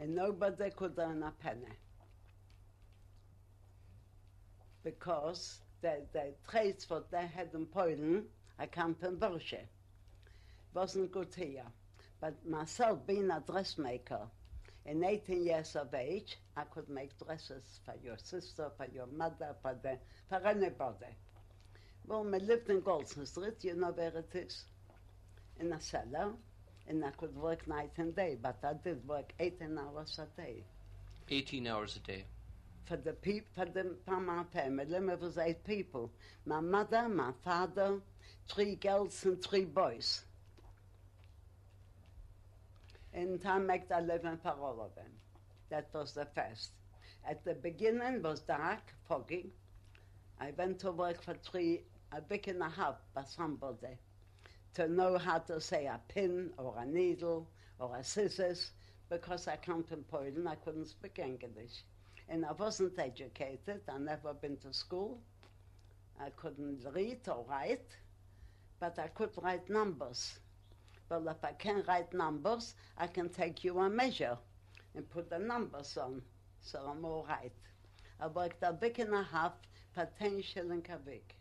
and 0.00 0.14
nobody 0.14 0.70
could 0.70 0.98
earn 0.98 1.22
a 1.22 1.32
penny. 1.42 1.76
Because 4.84 5.58
the, 5.82 6.02
the 6.12 6.32
trades 6.48 6.88
what 6.88 7.10
they 7.10 7.26
had 7.26 7.50
in 7.54 7.66
Poland, 7.66 8.24
I 8.58 8.66
come 8.66 8.94
from 8.94 9.18
Borsche, 9.18 9.60
wasn't 10.74 11.12
good 11.12 11.34
here. 11.34 11.64
But 12.20 12.34
myself 12.46 13.06
being 13.06 13.30
a 13.30 13.42
dressmaker, 13.46 14.28
in 14.86 15.04
18 15.04 15.44
years 15.44 15.76
of 15.76 15.92
age, 15.92 16.38
I 16.56 16.62
could 16.62 16.88
make 16.88 17.10
dresses 17.18 17.80
for 17.84 17.94
your 18.02 18.16
sister, 18.16 18.70
for 18.76 18.86
your 18.94 19.06
mother, 19.06 19.54
for, 19.60 19.76
the, 19.82 19.98
for 20.28 20.46
anybody. 20.46 21.14
Well, 22.06 22.24
we 22.24 22.38
lived 22.38 22.70
in 22.70 22.80
Goulston 22.80 23.26
Street, 23.26 23.62
you 23.62 23.74
know 23.74 23.90
where 23.90 24.16
it 24.16 24.30
is, 24.34 24.64
in 25.60 25.72
a 25.72 25.80
cellar 25.80 26.32
and 26.88 27.04
I 27.04 27.10
could 27.10 27.36
work 27.36 27.66
night 27.68 27.92
and 27.98 28.14
day, 28.16 28.36
but 28.40 28.56
I 28.62 28.72
did 28.72 29.06
work 29.06 29.32
18 29.38 29.78
hours 29.78 30.18
a 30.18 30.40
day. 30.40 30.64
18 31.28 31.66
hours 31.66 31.96
a 31.96 32.00
day? 32.00 32.24
For 32.86 32.96
the 32.96 33.12
people, 33.12 33.48
for, 33.54 33.66
the, 33.66 33.94
for 34.06 34.18
my 34.18 34.44
family, 34.44 34.86
it 34.96 35.20
was 35.20 35.36
eight 35.36 35.62
people. 35.64 36.10
My 36.46 36.60
mother, 36.60 37.08
my 37.08 37.32
father, 37.44 38.00
three 38.48 38.76
girls 38.76 39.24
and 39.26 39.42
three 39.42 39.66
boys. 39.66 40.24
And 43.12 43.40
I 43.44 43.58
make 43.58 43.84
a 43.90 44.00
living 44.00 44.38
for 44.42 44.52
all 44.52 44.80
of 44.80 44.94
them. 44.94 45.12
That 45.68 45.88
was 45.92 46.12
the 46.12 46.26
first. 46.34 46.70
At 47.28 47.44
the 47.44 47.54
beginning 47.54 48.14
it 48.14 48.22
was 48.22 48.40
dark, 48.40 48.80
foggy. 49.06 49.50
I 50.40 50.52
went 50.56 50.78
to 50.80 50.92
work 50.92 51.22
for 51.22 51.34
three, 51.34 51.82
a 52.12 52.22
week 52.30 52.46
and 52.46 52.62
a 52.62 52.70
half 52.70 52.96
by 53.14 53.24
somebody 53.24 53.98
to 54.74 54.88
know 54.88 55.18
how 55.18 55.38
to 55.38 55.60
say 55.60 55.86
a 55.86 56.00
pin 56.08 56.52
or 56.58 56.76
a 56.78 56.86
needle 56.86 57.48
or 57.78 57.96
a 57.96 58.04
scissors 58.04 58.72
because 59.08 59.48
I 59.48 59.56
come 59.56 59.82
from 59.82 60.04
Poland, 60.04 60.48
I 60.48 60.56
couldn't 60.56 60.86
speak 60.86 61.18
English. 61.18 61.84
And 62.28 62.44
I 62.44 62.52
wasn't 62.52 62.98
educated, 62.98 63.80
I 63.88 63.98
never 63.98 64.34
been 64.34 64.56
to 64.58 64.72
school. 64.72 65.20
I 66.20 66.30
couldn't 66.30 66.84
read 66.92 67.26
or 67.28 67.44
write, 67.48 67.96
but 68.80 68.98
I 68.98 69.08
could 69.08 69.30
write 69.42 69.70
numbers. 69.70 70.38
Well, 71.08 71.26
if 71.28 71.42
I 71.42 71.52
can 71.52 71.82
write 71.88 72.12
numbers, 72.12 72.74
I 72.98 73.06
can 73.06 73.30
take 73.30 73.64
you 73.64 73.78
a 73.78 73.88
measure 73.88 74.36
and 74.94 75.08
put 75.08 75.30
the 75.30 75.38
numbers 75.38 75.96
on, 75.96 76.22
so 76.60 76.80
I'm 76.80 77.04
all 77.04 77.24
right. 77.28 77.52
I 78.20 78.26
worked 78.26 78.62
a 78.62 78.72
week 78.72 78.98
and 78.98 79.14
a 79.14 79.22
half 79.22 79.52
for 79.92 80.08
10 80.18 80.42
shillings 80.42 80.88
a 80.90 80.98
week 81.08 81.38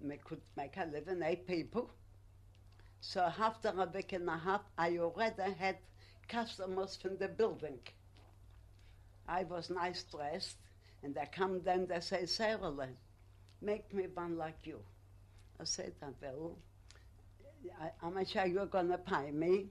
we 0.00 0.16
could 0.16 0.40
make 0.56 0.76
a 0.76 0.86
living, 0.86 1.22
eight 1.22 1.46
people. 1.46 1.90
So 3.00 3.20
after 3.38 3.68
a 3.68 3.86
week 3.86 4.12
and 4.12 4.28
a 4.28 4.36
half, 4.36 4.62
I 4.76 4.98
already 4.98 5.52
had 5.58 5.78
customers 6.28 6.96
from 6.96 7.16
the 7.16 7.28
building. 7.28 7.78
I 9.26 9.44
was 9.44 9.70
nice 9.70 10.02
dressed, 10.04 10.56
and 11.02 11.14
they 11.14 11.28
come 11.32 11.62
then, 11.62 11.86
they 11.86 12.00
say, 12.00 12.26
Sarah, 12.26 12.72
make 13.62 13.92
me 13.94 14.06
one 14.12 14.36
like 14.36 14.66
you. 14.66 14.80
I 15.60 15.64
said, 15.64 15.92
I 16.02 16.08
will. 16.20 16.58
I, 17.80 17.90
how 18.00 18.10
much 18.10 18.36
are 18.36 18.46
you 18.46 18.66
going 18.70 18.88
to 18.88 18.98
pay 18.98 19.30
me? 19.30 19.66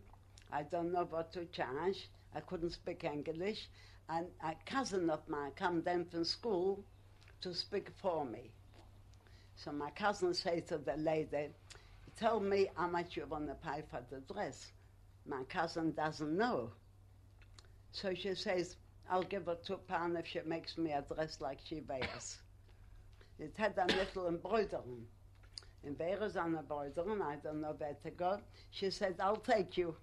I 0.52 0.64
don't 0.64 0.92
know 0.92 1.06
what 1.06 1.32
to 1.34 1.46
charge. 1.46 2.10
I 2.36 2.40
couldn't 2.42 2.72
speak 2.72 3.04
English. 3.04 3.70
And 4.08 4.28
a 4.44 4.54
cousin 4.66 5.10
of 5.10 5.28
mine 5.28 5.52
come 5.56 5.82
then 5.84 6.06
from 6.06 6.24
school 6.24 6.84
to 7.42 7.54
speak 7.54 7.90
for 8.02 8.26
me. 8.26 8.52
So 9.64 9.74
my 9.74 9.90
cousin 9.90 10.34
said 10.34 10.68
to 10.68 10.78
the 10.78 10.96
lady, 10.96 11.50
tell 12.18 12.40
me 12.40 12.68
how 12.76 12.88
much 12.88 13.18
you 13.18 13.26
want 13.26 13.48
to 13.48 13.56
pay 13.56 13.84
for 13.90 14.02
the 14.10 14.22
dress. 14.34 14.72
My 15.26 15.44
cousin 15.50 15.92
doesn't 15.92 16.38
know. 16.38 16.72
So 17.92 18.14
she 18.14 18.36
says, 18.36 18.78
I'll 19.10 19.24
give 19.24 19.48
her 19.48 19.58
two 19.62 19.78
pounds 19.88 20.18
if 20.18 20.28
she 20.28 20.40
makes 20.46 20.78
me 20.78 20.92
a 20.92 21.02
dress 21.02 21.42
like 21.42 21.60
she 21.62 21.82
wears. 21.82 22.38
it 23.40 23.54
had 23.58 23.78
a 23.78 23.86
little 23.86 24.30
embroidery. 24.30 25.04
And 25.84 26.00
where 26.00 26.24
is 26.24 26.38
an 26.38 26.56
embroidery? 26.56 27.22
I 27.22 27.36
don't 27.44 27.60
know 27.60 27.76
where 27.78 27.98
to 28.02 28.12
go. 28.12 28.40
She 28.72 28.90
said, 28.92 29.16
I'll 29.20 29.36
take 29.36 29.76
you. 29.78 29.94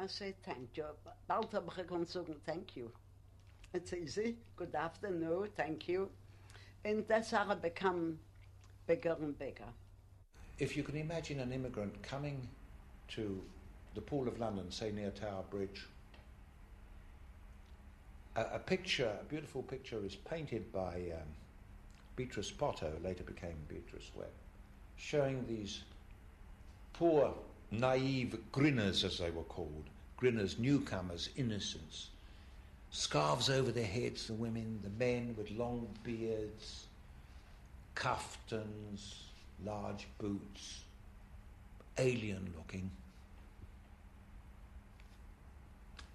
I 0.00 0.06
said, 0.06 0.34
thank 0.44 0.76
you. 0.76 0.84
Bald 1.26 1.52
habe 1.52 1.68
ich 1.68 2.36
thank 2.46 2.76
you. 2.76 2.92
It's 3.74 3.92
easy. 3.92 4.36
Good 4.56 4.74
afternoon, 4.76 5.48
thank 5.56 5.88
you. 5.88 6.10
And 6.84 7.04
that's 7.08 7.30
how 7.30 7.46
Sache 7.46 7.58
become 7.60 8.18
bigger 8.86 9.16
and 9.20 9.38
bigger. 9.38 9.64
If 10.58 10.76
you 10.76 10.82
can 10.82 10.96
imagine 10.96 11.40
an 11.40 11.52
immigrant 11.52 12.02
coming 12.02 12.48
to 13.08 13.42
the 13.94 14.00
Pool 14.00 14.28
of 14.28 14.38
London, 14.38 14.70
say 14.70 14.90
near 14.90 15.10
Tower 15.10 15.44
Bridge, 15.50 15.86
a, 18.36 18.42
a 18.54 18.58
picture, 18.58 19.12
a 19.20 19.24
beautiful 19.24 19.62
picture, 19.62 19.98
is 20.04 20.16
painted 20.16 20.72
by 20.72 20.94
um, 21.12 21.28
Beatrice 22.16 22.50
Potter, 22.50 22.90
who 22.96 23.06
later 23.06 23.24
became 23.24 23.56
Beatrice 23.68 24.10
Webb, 24.14 24.28
showing 24.96 25.44
these 25.46 25.82
poor, 26.92 27.34
naive 27.70 28.38
greeners, 28.52 29.04
as 29.04 29.18
they 29.18 29.30
were 29.30 29.42
called, 29.44 29.84
greeners, 30.16 30.58
newcomers, 30.58 31.30
innocents, 31.36 32.10
scarves 32.90 33.48
over 33.48 33.70
their 33.70 33.84
heads, 33.84 34.26
the 34.26 34.34
women, 34.34 34.80
the 34.82 35.04
men 35.04 35.34
with 35.38 35.50
long 35.52 35.88
beards, 36.02 36.86
kaftans, 37.94 39.14
large 39.64 40.06
boots, 40.18 40.80
alien 41.98 42.52
looking. 42.56 42.90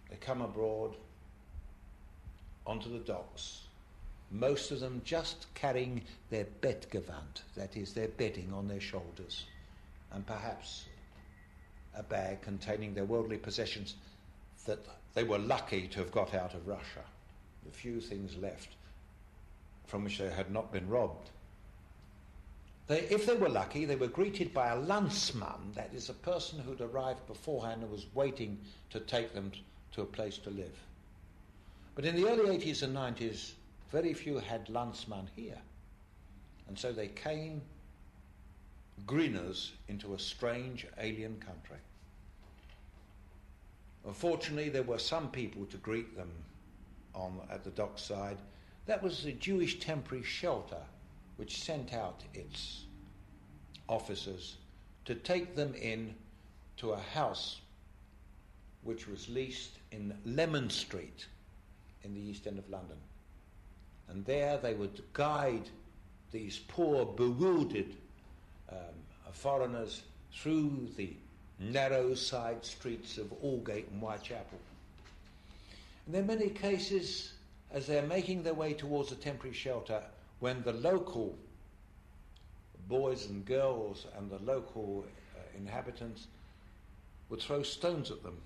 They 0.10 0.17
come 0.17 0.41
abroad 0.41 0.96
onto 2.65 2.91
the 2.91 3.03
docks, 3.03 3.62
most 4.32 4.72
of 4.72 4.79
them 4.79 5.01
just 5.05 5.48
carrying 5.53 6.01
their 6.29 6.46
bettgewand, 6.62 7.41
that 7.55 7.77
is, 7.77 7.94
their 7.94 8.08
bedding 8.08 8.51
on 8.53 8.67
their 8.67 8.82
shoulders, 8.82 9.46
and 10.12 10.25
perhaps 10.25 10.86
a 11.96 12.03
bag 12.03 12.41
containing 12.41 12.94
their 12.94 13.05
worldly 13.05 13.38
possessions 13.38 13.96
that 14.65 14.79
they 15.16 15.24
were 15.24 15.40
lucky 15.40 15.88
to 15.88 16.00
have 16.00 16.12
got 16.12 16.36
out 16.36 16.54
of 16.54 16.68
Russia. 16.68 17.04
The 17.66 17.72
few 17.72 18.00
things 18.00 18.36
left 18.38 18.70
from 19.88 20.04
which 20.04 20.20
they 20.20 20.30
had 20.30 20.52
not 20.52 20.72
been 20.72 20.88
robbed. 20.88 21.30
They, 22.88 23.00
if 23.02 23.26
they 23.26 23.36
were 23.36 23.50
lucky, 23.50 23.86
they 23.86 23.96
were 23.96 24.08
greeted 24.08 24.54
by 24.54 24.68
a 24.68 24.80
landsman, 24.80 25.72
that 25.74 25.92
is, 25.94 26.10
a 26.10 26.14
person 26.14 26.60
who'd 26.60 26.82
arrived 26.82 27.26
beforehand 27.26 27.82
and 27.82 27.92
was 27.92 28.06
waiting 28.14 28.60
to 28.92 29.00
take 29.00 29.34
them 29.34 29.52
to 29.94 30.02
a 30.02 30.06
place 30.06 30.38
to 30.40 30.50
live. 30.52 30.78
But 31.96 32.06
in 32.06 32.16
the 32.16 32.30
early 32.30 32.58
80s 32.58 32.84
and 32.84 32.96
90s, 32.96 33.54
very 33.92 34.14
few 34.14 34.38
had 34.38 34.70
landsman 34.70 35.30
here. 35.36 35.58
And 36.68 36.78
so 36.78 36.92
they 36.92 37.08
came 37.08 37.62
greeners 39.08 39.72
into 39.88 40.14
a 40.14 40.20
strange 40.20 40.86
alien 41.00 41.38
country. 41.40 41.78
Unfortunately, 44.06 44.70
there 44.70 44.84
were 44.84 45.00
some 45.00 45.30
people 45.32 45.66
to 45.66 45.78
greet 45.78 46.16
them 46.16 46.32
on, 47.14 47.40
at 47.50 47.64
the 47.64 47.72
dockside. 47.72 48.38
That 48.86 49.02
was 49.02 49.24
the 49.24 49.32
Jewish 49.34 49.80
temporary 49.80 50.24
shelter 50.24 50.82
which 51.38 51.64
sent 51.64 51.94
out 51.94 52.24
its 52.34 52.84
officers 53.90 54.58
to 55.06 55.16
take 55.16 55.56
them 55.56 55.74
in 55.76 56.14
to 56.78 56.92
a 56.92 57.00
house 57.00 57.62
which 58.84 59.08
was 59.08 59.28
leased 59.28 59.80
in 59.92 60.16
Lemon 60.26 60.70
Street 60.70 61.26
in 62.04 62.14
the 62.14 62.22
East 62.22 62.46
End 62.46 62.60
of 62.60 62.70
London. 62.70 62.98
And 64.08 64.24
there 64.26 64.58
they 64.58 64.76
would 64.76 65.02
guide 65.14 65.70
these 66.32 66.60
poor, 66.60 67.06
bewildered 67.06 67.96
um, 68.72 68.78
foreigners 69.32 70.04
through 70.32 70.90
the 70.96 71.16
narrow 71.60 72.14
side 72.14 72.64
streets 72.66 73.18
of 73.18 73.32
Aldgate 73.44 73.90
and 73.92 74.02
Whitechapel. 74.02 74.60
And 76.08 76.16
in 76.16 76.28
many 76.28 76.50
cases, 76.50 77.34
as 77.72 77.88
they're 77.88 78.04
making 78.04 78.44
their 78.44 78.54
way 78.54 78.74
towards 78.74 79.12
a 79.12 79.16
temporary 79.16 79.56
shelter, 79.56 80.02
when 80.40 80.62
the 80.64 80.74
local 80.74 81.36
boys 82.88 83.28
and 83.28 83.46
girls 83.46 84.06
and 84.18 84.30
the 84.30 84.40
local 84.40 85.06
uh, 85.36 85.40
inhabitants 85.58 86.28
would 87.30 87.42
throw 87.42 87.64
stones 87.64 88.12
at 88.12 88.22
them. 88.24 88.38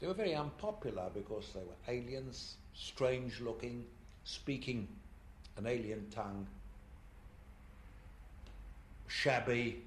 They 0.00 0.06
were 0.06 0.14
very 0.14 0.34
unpopular 0.34 1.10
because 1.12 1.50
they 1.54 1.60
were 1.60 1.92
aliens, 1.92 2.56
strange 2.74 3.40
looking, 3.40 3.84
speaking 4.24 4.88
an 5.56 5.66
alien 5.66 6.06
tongue, 6.10 6.46
shabby, 9.06 9.82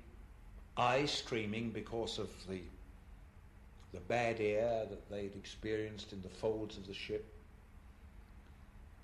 eyes 0.77 1.11
streaming 1.11 1.69
because 1.71 2.19
of 2.19 2.29
the, 2.47 2.61
the 3.93 3.99
bad 4.01 4.39
air 4.39 4.85
that 4.89 5.09
they'd 5.09 5.35
experienced 5.35 6.13
in 6.13 6.21
the 6.21 6.29
folds 6.29 6.77
of 6.77 6.87
the 6.87 6.93
ship. 6.93 7.25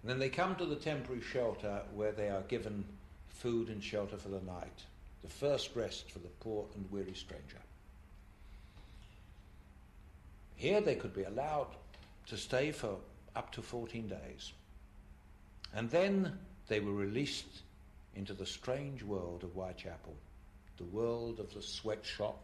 And 0.01 0.11
then 0.11 0.19
they 0.19 0.29
come 0.29 0.55
to 0.57 0.65
the 0.65 0.75
temporary 0.75 1.21
shelter 1.21 1.81
where 1.95 2.11
they 2.11 2.29
are 2.29 2.41
given 2.41 2.83
food 3.29 3.69
and 3.69 3.83
shelter 3.83 4.17
for 4.17 4.29
the 4.29 4.41
night, 4.41 4.83
the 5.21 5.29
first 5.29 5.75
rest 5.75 6.11
for 6.11 6.19
the 6.19 6.27
poor 6.39 6.65
and 6.75 6.89
weary 6.91 7.13
stranger. 7.13 7.57
Here 10.55 10.81
they 10.81 10.95
could 10.95 11.13
be 11.13 11.23
allowed 11.23 11.67
to 12.27 12.37
stay 12.37 12.71
for 12.71 12.95
up 13.35 13.51
to 13.53 13.61
14 13.61 14.07
days. 14.07 14.51
And 15.75 15.89
then 15.89 16.37
they 16.67 16.79
were 16.79 16.93
released 16.93 17.63
into 18.15 18.33
the 18.33 18.45
strange 18.45 19.03
world 19.03 19.43
of 19.43 19.51
Whitechapel, 19.51 20.15
the 20.77 20.83
world 20.85 21.39
of 21.39 21.53
the 21.53 21.61
sweatshop, 21.61 22.39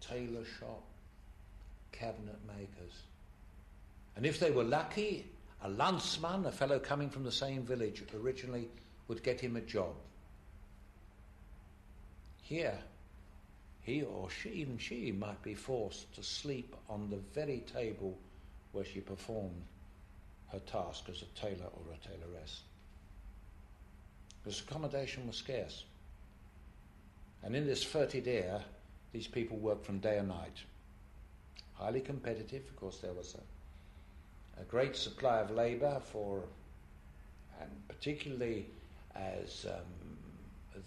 tailor 0.00 0.44
shop, 0.58 0.82
cabinet 1.92 2.38
makers. 2.46 3.02
And 4.16 4.26
if 4.26 4.38
they 4.40 4.50
were 4.50 4.64
lucky, 4.64 5.26
a 5.62 5.68
landsman, 5.68 6.46
a 6.46 6.52
fellow 6.52 6.78
coming 6.78 7.10
from 7.10 7.24
the 7.24 7.32
same 7.32 7.62
village 7.62 8.02
originally, 8.14 8.68
would 9.08 9.22
get 9.22 9.40
him 9.40 9.56
a 9.56 9.60
job. 9.60 9.94
Here, 12.42 12.78
he 13.82 14.02
or 14.02 14.28
she, 14.30 14.50
even 14.50 14.78
she, 14.78 15.12
might 15.12 15.42
be 15.42 15.54
forced 15.54 16.14
to 16.14 16.22
sleep 16.22 16.76
on 16.88 17.10
the 17.10 17.16
very 17.34 17.60
table 17.72 18.18
where 18.72 18.84
she 18.84 19.00
performed 19.00 19.62
her 20.52 20.58
task 20.60 21.04
as 21.08 21.22
a 21.22 21.40
tailor 21.40 21.66
or 21.66 21.92
a 21.92 22.08
tailoress. 22.08 22.60
Because 24.42 24.60
accommodation 24.60 25.26
was 25.26 25.36
scarce. 25.36 25.84
And 27.42 27.54
in 27.54 27.66
this 27.66 27.84
fetid 27.84 28.26
air, 28.26 28.60
these 29.12 29.26
people 29.26 29.56
worked 29.56 29.86
from 29.86 29.98
day 29.98 30.18
and 30.18 30.28
night. 30.28 30.56
Highly 31.74 32.00
competitive, 32.00 32.64
of 32.68 32.76
course, 32.76 32.98
there 32.98 33.12
was 33.12 33.36
a, 33.36 34.60
a 34.60 34.64
great 34.64 34.96
supply 34.96 35.38
of 35.38 35.50
labour 35.50 36.00
for, 36.04 36.42
and 37.60 37.70
particularly 37.88 38.66
as 39.14 39.66
um, 39.68 40.18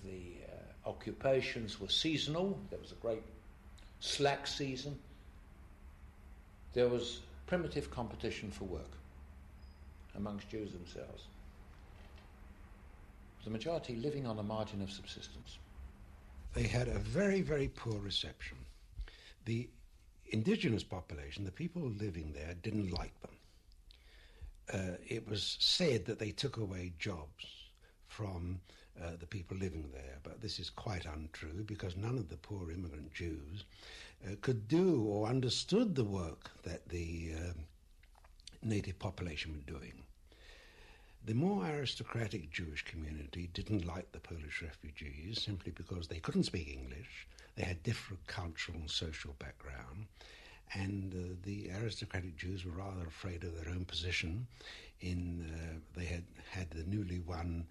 the 0.04 0.34
uh, 0.48 0.90
occupations 0.90 1.80
were 1.80 1.88
seasonal, 1.88 2.60
there 2.70 2.80
was 2.80 2.92
a 2.92 2.96
great 2.96 3.24
slack 4.00 4.48
season, 4.48 4.98
there 6.74 6.88
was 6.88 7.22
primitive 7.48 7.92
competition 7.92 8.52
for 8.52 8.66
work 8.66 8.92
amongst 10.16 10.50
Jews 10.50 10.72
themselves. 10.72 11.26
The 13.44 13.50
majority 13.50 13.96
living 13.96 14.28
on 14.28 14.38
the 14.38 14.44
margin 14.44 14.82
of 14.82 14.92
subsistence. 14.92 15.58
They 16.54 16.64
had 16.64 16.88
a 16.88 17.00
very, 17.00 17.42
very 17.42 17.70
poor 17.70 18.00
reception. 18.00 18.58
The 19.46 19.70
indigenous 20.28 20.84
population, 20.84 21.46
the 21.46 21.52
people 21.52 21.82
living 21.82 22.34
there, 22.34 22.56
didn't 22.62 22.92
like 22.92 23.14
them. 23.22 23.32
Uh, 24.74 24.98
it 25.08 25.28
was 25.28 25.58
said 25.60 26.06
that 26.06 26.20
they 26.20 26.32
took 26.32 26.58
away 26.58 26.94
jobs 27.00 27.46
from 28.08 28.60
uh, 29.02 29.12
the 29.20 29.26
people 29.26 29.58
living 29.58 29.90
there, 29.94 30.18
but 30.24 30.42
this 30.42 30.60
is 30.60 30.70
quite 30.70 31.06
untrue 31.06 31.64
because 31.66 31.96
none 31.96 32.18
of 32.18 32.30
the 32.30 32.38
poor 32.38 32.72
immigrant 32.72 33.14
Jews 33.14 33.64
uh, 34.26 34.36
could 34.42 34.68
do 34.68 35.04
or 35.04 35.28
understood 35.28 35.96
the 35.96 36.04
work 36.04 36.52
that 36.64 36.88
the 36.90 37.32
um, 37.38 37.66
native 38.62 39.00
population 39.00 39.54
were 39.54 39.74
doing. 39.80 40.04
The 41.24 41.36
more 41.36 41.68
aristocratic 41.68 42.50
Jewish 42.50 42.84
community 42.84 43.48
didn't 43.54 43.86
like 43.86 44.12
the 44.12 44.20
Polish 44.20 44.64
refugees 44.64 45.40
simply 45.40 45.72
because 45.72 46.08
they 46.08 46.20
couldn't 46.20 46.46
speak 46.46 46.68
English, 46.68 47.28
they 47.56 47.64
had 47.64 47.84
different 47.84 48.26
cultural 48.26 48.80
and 48.80 48.90
social 48.90 49.34
background, 49.38 50.08
and 50.74 51.14
uh, 51.14 51.36
the 51.44 51.70
aristocratic 51.74 52.38
Jews 52.38 52.66
were 52.66 52.72
rather 52.72 53.06
afraid 53.06 53.44
of 53.44 53.56
their 53.56 53.72
own 53.72 53.86
position. 53.86 54.48
In 55.02 55.46
uh, 55.54 55.80
they 55.96 56.06
had 56.06 56.24
had 56.50 56.72
the 56.72 56.86
newly 56.86 57.20
won 57.20 57.68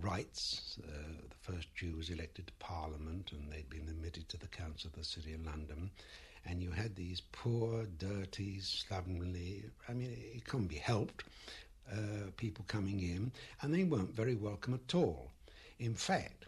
rights. 0.00 0.78
Uh, 0.82 1.26
the 1.28 1.52
first 1.52 1.74
Jew 1.74 1.96
was 1.96 2.08
elected 2.08 2.46
to 2.46 2.52
Parliament, 2.54 3.32
and 3.32 3.52
they'd 3.52 3.68
been 3.68 3.88
admitted 3.88 4.30
to 4.30 4.38
the 4.38 4.48
Council 4.48 4.88
of 4.88 4.98
the 4.98 5.04
City 5.04 5.34
of 5.34 5.44
London. 5.44 5.90
And 6.46 6.62
you 6.62 6.70
had 6.70 6.94
these 6.94 7.22
poor, 7.32 7.84
dirty, 7.98 8.60
slovenly. 8.60 9.64
I 9.88 9.94
mean, 9.94 10.14
it 10.34 10.44
couldn't 10.44 10.66
be 10.66 10.76
helped 10.76 11.24
uh, 11.92 12.30
people 12.36 12.64
coming 12.68 13.00
in, 13.00 13.32
and 13.60 13.72
they 13.72 13.84
weren't 13.84 14.14
very 14.14 14.34
welcome 14.34 14.74
at 14.74 14.94
all. 14.94 15.30
In 15.78 15.94
fact, 15.94 16.46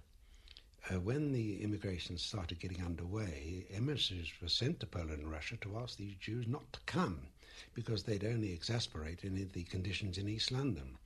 uh, 0.88 1.00
when 1.00 1.32
the 1.32 1.62
immigration 1.62 2.16
started 2.16 2.60
getting 2.60 2.84
underway, 2.84 3.66
emissaries 3.74 4.32
were 4.40 4.48
sent 4.48 4.80
to 4.80 4.86
Poland 4.86 5.20
and 5.20 5.30
Russia 5.30 5.56
to 5.60 5.78
ask 5.78 5.96
these 5.96 6.14
Jews 6.16 6.46
not 6.46 6.72
to 6.72 6.80
come 6.86 7.26
because 7.74 8.02
they'd 8.02 8.24
only 8.24 8.52
exasperate 8.52 9.24
any 9.24 9.42
of 9.42 9.52
the 9.52 9.64
conditions 9.64 10.16
in 10.18 10.28
East 10.28 10.52
London. 10.52 10.96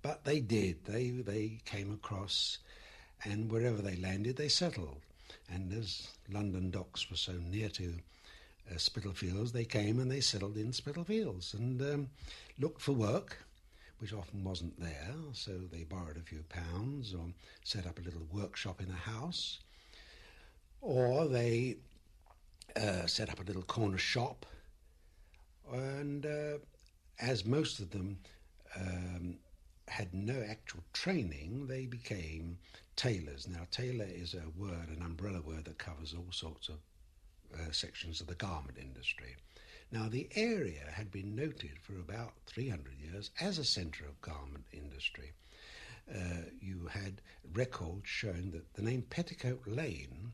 But 0.00 0.24
they 0.24 0.40
did. 0.40 0.84
They 0.84 1.10
they 1.10 1.58
came 1.64 1.92
across, 1.92 2.58
and 3.24 3.50
wherever 3.50 3.82
they 3.82 3.96
landed, 3.96 4.36
they 4.36 4.48
settled. 4.48 5.02
And 5.50 5.72
as 5.72 6.08
London 6.30 6.70
docks 6.70 7.10
were 7.10 7.16
so 7.16 7.32
near 7.32 7.68
to 7.70 7.94
uh, 8.70 8.78
Spitalfields, 8.78 9.52
they 9.52 9.64
came 9.64 9.98
and 9.98 10.10
they 10.10 10.20
settled 10.20 10.56
in 10.56 10.72
Spitalfields 10.72 11.54
and 11.54 11.82
um, 11.82 12.08
looked 12.58 12.80
for 12.80 12.92
work 12.92 13.44
which 13.98 14.12
often 14.12 14.44
wasn't 14.44 14.78
there, 14.80 15.14
so 15.32 15.52
they 15.72 15.84
borrowed 15.84 16.16
a 16.16 16.22
few 16.22 16.42
pounds 16.48 17.14
or 17.14 17.26
set 17.64 17.86
up 17.86 17.98
a 17.98 18.02
little 18.02 18.26
workshop 18.32 18.80
in 18.80 18.90
a 18.90 19.10
house, 19.10 19.58
or 20.80 21.26
they 21.26 21.76
uh, 22.76 23.06
set 23.06 23.28
up 23.30 23.40
a 23.40 23.44
little 23.44 23.62
corner 23.62 23.98
shop, 23.98 24.46
and 25.72 26.26
uh, 26.26 26.58
as 27.20 27.44
most 27.44 27.80
of 27.80 27.90
them 27.90 28.18
um, 28.76 29.36
had 29.88 30.12
no 30.14 30.44
actual 30.48 30.80
training, 30.92 31.66
they 31.66 31.86
became 31.86 32.58
tailors. 32.96 33.48
Now, 33.48 33.66
tailor 33.70 34.06
is 34.08 34.34
a 34.34 34.42
word, 34.56 34.88
an 34.88 35.02
umbrella 35.02 35.40
word 35.40 35.64
that 35.64 35.78
covers 35.78 36.14
all 36.14 36.30
sorts 36.30 36.68
of 36.68 36.76
uh, 37.54 37.72
sections 37.72 38.20
of 38.20 38.26
the 38.26 38.34
garment 38.34 38.78
industry. 38.78 39.36
Now, 39.90 40.08
the 40.08 40.28
area 40.34 40.90
had 40.92 41.10
been 41.10 41.34
noted 41.34 41.78
for 41.80 41.94
about 41.94 42.34
300 42.46 42.94
years 43.00 43.30
as 43.40 43.58
a 43.58 43.64
centre 43.64 44.04
of 44.04 44.20
garment 44.20 44.66
industry. 44.72 45.32
Uh, 46.14 46.50
you 46.60 46.86
had 46.86 47.22
records 47.54 48.06
showing 48.06 48.50
that 48.50 48.74
the 48.74 48.82
name 48.82 49.02
Petticoat 49.02 49.66
Lane, 49.66 50.32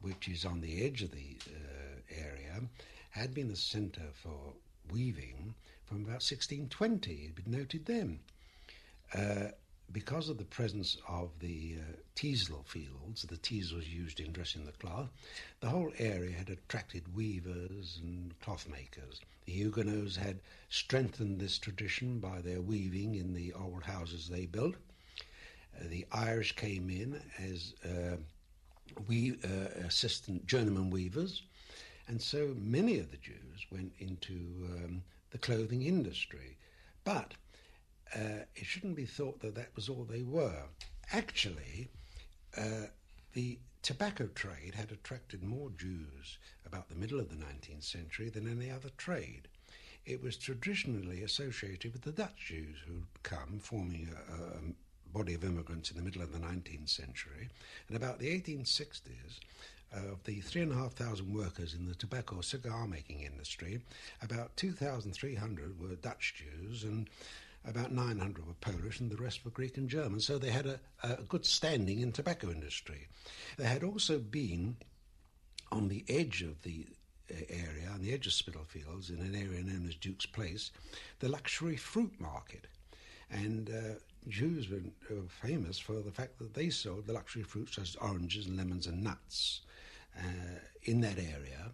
which 0.00 0.28
is 0.28 0.44
on 0.44 0.60
the 0.60 0.84
edge 0.84 1.02
of 1.02 1.10
the 1.10 1.38
uh, 1.48 2.00
area, 2.24 2.62
had 3.10 3.34
been 3.34 3.48
the 3.48 3.56
centre 3.56 4.10
for 4.12 4.54
weaving 4.90 5.54
from 5.84 5.98
about 5.98 6.22
1620. 6.22 7.12
It 7.12 7.26
had 7.26 7.34
been 7.34 7.58
noted 7.58 7.86
then. 7.86 8.20
Uh, 9.12 9.52
because 9.92 10.28
of 10.28 10.38
the 10.38 10.44
presence 10.44 10.96
of 11.08 11.30
the 11.40 11.76
uh, 11.78 11.92
teasel 12.14 12.64
fields, 12.66 13.22
the 13.22 13.36
teasel 13.36 13.76
was 13.78 13.88
used 13.88 14.20
in 14.20 14.32
dressing 14.32 14.64
the 14.64 14.72
cloth, 14.72 15.08
the 15.60 15.68
whole 15.68 15.92
area 15.98 16.32
had 16.32 16.50
attracted 16.50 17.14
weavers 17.14 18.00
and 18.02 18.38
cloth 18.40 18.68
makers. 18.68 19.20
The 19.46 19.52
Huguenots 19.52 20.16
had 20.16 20.40
strengthened 20.68 21.38
this 21.38 21.58
tradition 21.58 22.18
by 22.18 22.40
their 22.40 22.60
weaving 22.60 23.14
in 23.14 23.34
the 23.34 23.52
old 23.52 23.84
houses 23.84 24.28
they 24.28 24.46
built. 24.46 24.74
Uh, 25.78 25.84
the 25.88 26.06
Irish 26.12 26.56
came 26.56 26.88
in 26.90 27.20
as 27.38 27.74
uh, 27.84 28.16
we, 29.06 29.38
uh, 29.44 29.86
assistant 29.86 30.46
journeyman 30.46 30.90
weavers, 30.90 31.42
and 32.08 32.20
so 32.20 32.54
many 32.58 32.98
of 32.98 33.10
the 33.10 33.16
Jews 33.16 33.66
went 33.70 33.92
into 33.98 34.34
um, 34.64 35.02
the 35.30 35.38
clothing 35.38 35.82
industry. 35.82 36.56
But 37.04 37.34
uh, 38.14 38.44
it 38.54 38.64
shouldn't 38.64 38.96
be 38.96 39.06
thought 39.06 39.40
that 39.40 39.54
that 39.54 39.74
was 39.74 39.88
all 39.88 40.04
they 40.04 40.22
were. 40.22 40.62
Actually, 41.12 41.88
uh, 42.56 42.86
the 43.32 43.58
tobacco 43.82 44.28
trade 44.34 44.74
had 44.74 44.92
attracted 44.92 45.42
more 45.42 45.70
Jews 45.76 46.38
about 46.66 46.88
the 46.88 46.94
middle 46.94 47.20
of 47.20 47.28
the 47.28 47.44
19th 47.44 47.82
century 47.82 48.28
than 48.28 48.48
any 48.48 48.70
other 48.70 48.90
trade. 48.96 49.48
It 50.06 50.22
was 50.22 50.36
traditionally 50.36 51.22
associated 51.22 51.92
with 51.92 52.02
the 52.02 52.12
Dutch 52.12 52.46
Jews 52.48 52.76
who'd 52.86 53.06
come, 53.22 53.58
forming 53.60 54.08
a, 54.08 54.34
a 54.34 54.72
body 55.12 55.34
of 55.34 55.44
immigrants 55.44 55.90
in 55.90 55.96
the 55.96 56.02
middle 56.02 56.22
of 56.22 56.32
the 56.32 56.38
19th 56.38 56.88
century. 56.88 57.48
And 57.88 57.96
about 57.96 58.18
the 58.18 58.28
1860s, 58.28 59.40
of 59.94 60.22
the 60.24 60.40
3,500 60.40 61.32
workers 61.32 61.74
in 61.74 61.86
the 61.86 61.94
tobacco 61.94 62.40
cigar 62.40 62.86
making 62.86 63.20
industry, 63.20 63.80
about 64.22 64.56
2,300 64.56 65.80
were 65.80 65.94
Dutch 65.96 66.34
Jews 66.36 66.84
and 66.84 67.08
about 67.66 67.92
900 67.92 68.46
were 68.46 68.54
Polish 68.54 69.00
and 69.00 69.10
the 69.10 69.16
rest 69.16 69.44
were 69.44 69.50
Greek 69.50 69.76
and 69.76 69.88
German. 69.88 70.20
So 70.20 70.38
they 70.38 70.50
had 70.50 70.66
a, 70.66 70.80
a 71.02 71.22
good 71.22 71.46
standing 71.46 72.00
in 72.00 72.12
tobacco 72.12 72.50
industry. 72.50 73.08
They 73.56 73.64
had 73.64 73.82
also 73.82 74.18
been 74.18 74.76
on 75.72 75.88
the 75.88 76.04
edge 76.08 76.42
of 76.42 76.62
the 76.62 76.86
uh, 77.30 77.36
area, 77.48 77.88
on 77.92 78.02
the 78.02 78.12
edge 78.12 78.26
of 78.26 78.32
Spitalfields, 78.32 79.10
in 79.10 79.20
an 79.20 79.34
area 79.34 79.62
known 79.62 79.86
as 79.88 79.94
Duke's 79.94 80.26
Place, 80.26 80.70
the 81.20 81.28
luxury 81.28 81.76
fruit 81.76 82.12
market. 82.20 82.66
And 83.30 83.70
uh, 83.70 83.94
Jews 84.28 84.68
were, 84.68 84.80
famous 85.28 85.78
for 85.78 86.00
the 86.00 86.10
fact 86.10 86.38
that 86.38 86.54
they 86.54 86.70
sold 86.70 87.06
the 87.06 87.12
luxury 87.12 87.42
fruits 87.42 87.76
such 87.76 87.88
as 87.88 87.96
oranges 87.96 88.46
and 88.46 88.56
lemons 88.56 88.86
and 88.86 89.02
nuts 89.02 89.62
uh, 90.18 90.58
in 90.82 91.00
that 91.00 91.18
area. 91.18 91.72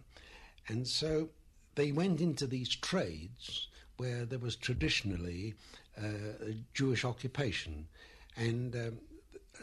And 0.67 0.87
so 0.87 1.29
they 1.75 1.91
went 1.91 2.21
into 2.21 2.47
these 2.47 2.75
trades 2.75 3.67
where 4.01 4.25
there 4.25 4.39
was 4.39 4.55
traditionally 4.55 5.53
uh, 5.95 6.53
Jewish 6.73 7.05
occupation. 7.05 7.87
And 8.35 8.75
um, 8.75 8.97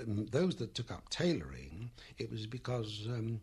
um, 0.00 0.26
those 0.30 0.54
that 0.56 0.74
took 0.74 0.92
up 0.92 1.08
tailoring, 1.10 1.90
it 2.18 2.30
was 2.30 2.46
because 2.46 3.08
um, 3.08 3.40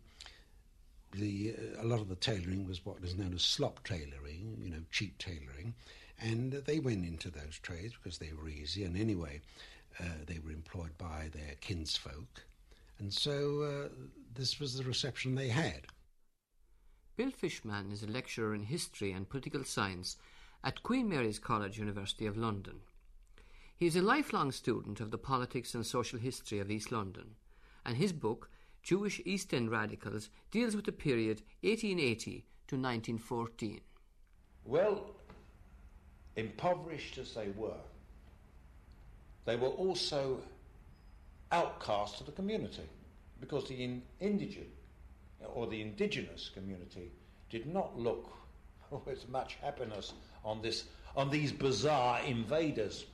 the, 1.12 1.54
uh, 1.54 1.82
a 1.82 1.86
lot 1.86 2.00
of 2.00 2.08
the 2.08 2.14
tailoring 2.14 2.66
was 2.66 2.86
what 2.86 3.04
is 3.04 3.14
known 3.14 3.34
as 3.34 3.42
slop 3.42 3.84
tailoring, 3.84 4.56
you 4.62 4.70
know, 4.70 4.80
cheap 4.90 5.18
tailoring. 5.18 5.74
And 6.18 6.52
they 6.52 6.78
went 6.78 7.04
into 7.04 7.28
those 7.28 7.58
trades 7.60 7.92
because 8.02 8.16
they 8.16 8.32
were 8.32 8.48
easy. 8.48 8.82
And 8.84 8.96
anyway, 8.96 9.42
uh, 10.00 10.24
they 10.26 10.38
were 10.38 10.50
employed 10.50 10.96
by 10.96 11.28
their 11.34 11.56
kinsfolk. 11.60 12.46
And 12.98 13.12
so 13.12 13.60
uh, 13.60 13.88
this 14.34 14.58
was 14.58 14.78
the 14.78 14.84
reception 14.84 15.34
they 15.34 15.48
had. 15.48 15.82
Bill 17.16 17.30
Fishman 17.30 17.92
is 17.92 18.02
a 18.02 18.06
lecturer 18.06 18.54
in 18.54 18.62
history 18.62 19.12
and 19.12 19.28
political 19.28 19.64
science 19.64 20.16
at 20.66 20.82
Queen 20.82 21.08
Mary's 21.08 21.38
College, 21.38 21.78
University 21.78 22.26
of 22.26 22.36
London. 22.36 22.80
He 23.76 23.86
is 23.86 23.94
a 23.94 24.02
lifelong 24.02 24.50
student 24.50 24.98
of 24.98 25.12
the 25.12 25.16
politics 25.16 25.76
and 25.76 25.86
social 25.86 26.18
history 26.18 26.58
of 26.58 26.72
East 26.72 26.90
London, 26.90 27.36
and 27.84 27.96
his 27.96 28.12
book, 28.12 28.50
Jewish 28.82 29.20
East 29.24 29.54
End 29.54 29.70
Radicals, 29.70 30.28
deals 30.50 30.74
with 30.74 30.84
the 30.84 30.90
period 30.90 31.42
1880 31.60 32.44
to 32.66 32.74
1914. 32.74 33.80
Well, 34.64 35.08
impoverished 36.34 37.16
as 37.18 37.32
they 37.32 37.50
were, 37.56 37.84
they 39.44 39.54
were 39.54 39.68
also 39.68 40.40
outcasts 41.52 42.18
of 42.18 42.26
the 42.26 42.32
community 42.32 42.88
because 43.40 43.68
the 43.68 43.84
in- 43.84 44.02
indigent 44.18 44.66
or 45.54 45.68
the 45.68 45.80
indigenous 45.80 46.50
community 46.52 47.12
did 47.50 47.72
not 47.72 47.96
look 47.96 48.32
with 49.06 49.28
much 49.28 49.54
happiness 49.62 50.12
on, 50.46 50.62
this, 50.62 50.84
on 51.16 51.28
these 51.28 51.52
bizarre 51.52 52.20
invaders. 52.24 53.04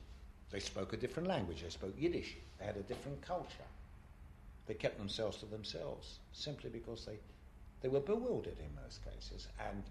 They 0.51 0.59
spoke 0.59 0.93
a 0.93 0.97
different 0.97 1.27
language, 1.27 1.63
they 1.63 1.69
spoke 1.69 1.95
Yiddish, 1.97 2.35
they 2.59 2.65
had 2.65 2.77
a 2.77 2.83
different 2.83 3.21
culture. 3.21 3.67
They 4.67 4.75
kept 4.75 4.97
themselves 4.97 5.37
to 5.37 5.45
themselves 5.47 6.19
simply 6.31 6.69
because 6.69 7.05
they, 7.05 7.17
they 7.81 7.89
were 7.89 7.99
bewildered 7.99 8.57
in 8.59 8.83
most 8.83 9.01
cases. 9.03 9.47
And 9.59 9.83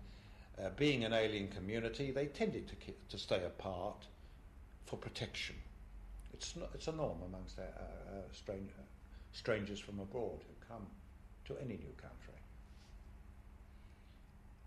uh, 0.65 0.71
being 0.77 1.05
an 1.05 1.13
alien 1.13 1.49
community, 1.49 2.11
they 2.11 2.27
tended 2.27 2.69
to, 2.69 2.75
to 3.11 3.19
stay 3.19 3.45
apart 3.45 4.07
for 4.87 4.97
protection. 4.97 5.57
It's, 6.33 6.57
not, 6.57 6.71
it's 6.75 6.89
a 6.89 6.93
norm 6.93 7.19
amongst 7.27 7.59
uh, 7.59 7.63
uh, 7.63 8.21
strange, 8.33 8.71
uh, 8.71 8.83
strangers 9.33 9.81
from 9.81 9.99
abroad 9.99 10.39
who 10.39 10.75
come 10.75 10.87
to 11.47 11.57
any 11.61 11.75
new 11.75 11.95
country. 11.97 12.35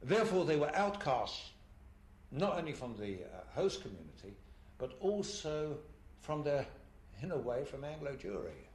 Therefore, 0.03 0.45
they 0.45 0.57
were 0.57 0.75
outcasts 0.75 1.49
not 2.35 2.57
only 2.57 2.73
from 2.73 2.95
the 2.99 3.15
uh, 3.15 3.43
host 3.53 3.81
community, 3.81 4.35
but 4.77 4.91
also 4.99 5.77
from 6.21 6.43
their, 6.43 6.65
in 7.21 7.31
a 7.31 7.37
way, 7.37 7.63
from 7.63 7.83
Anglo 7.83 8.11
Jewry, 8.11 8.67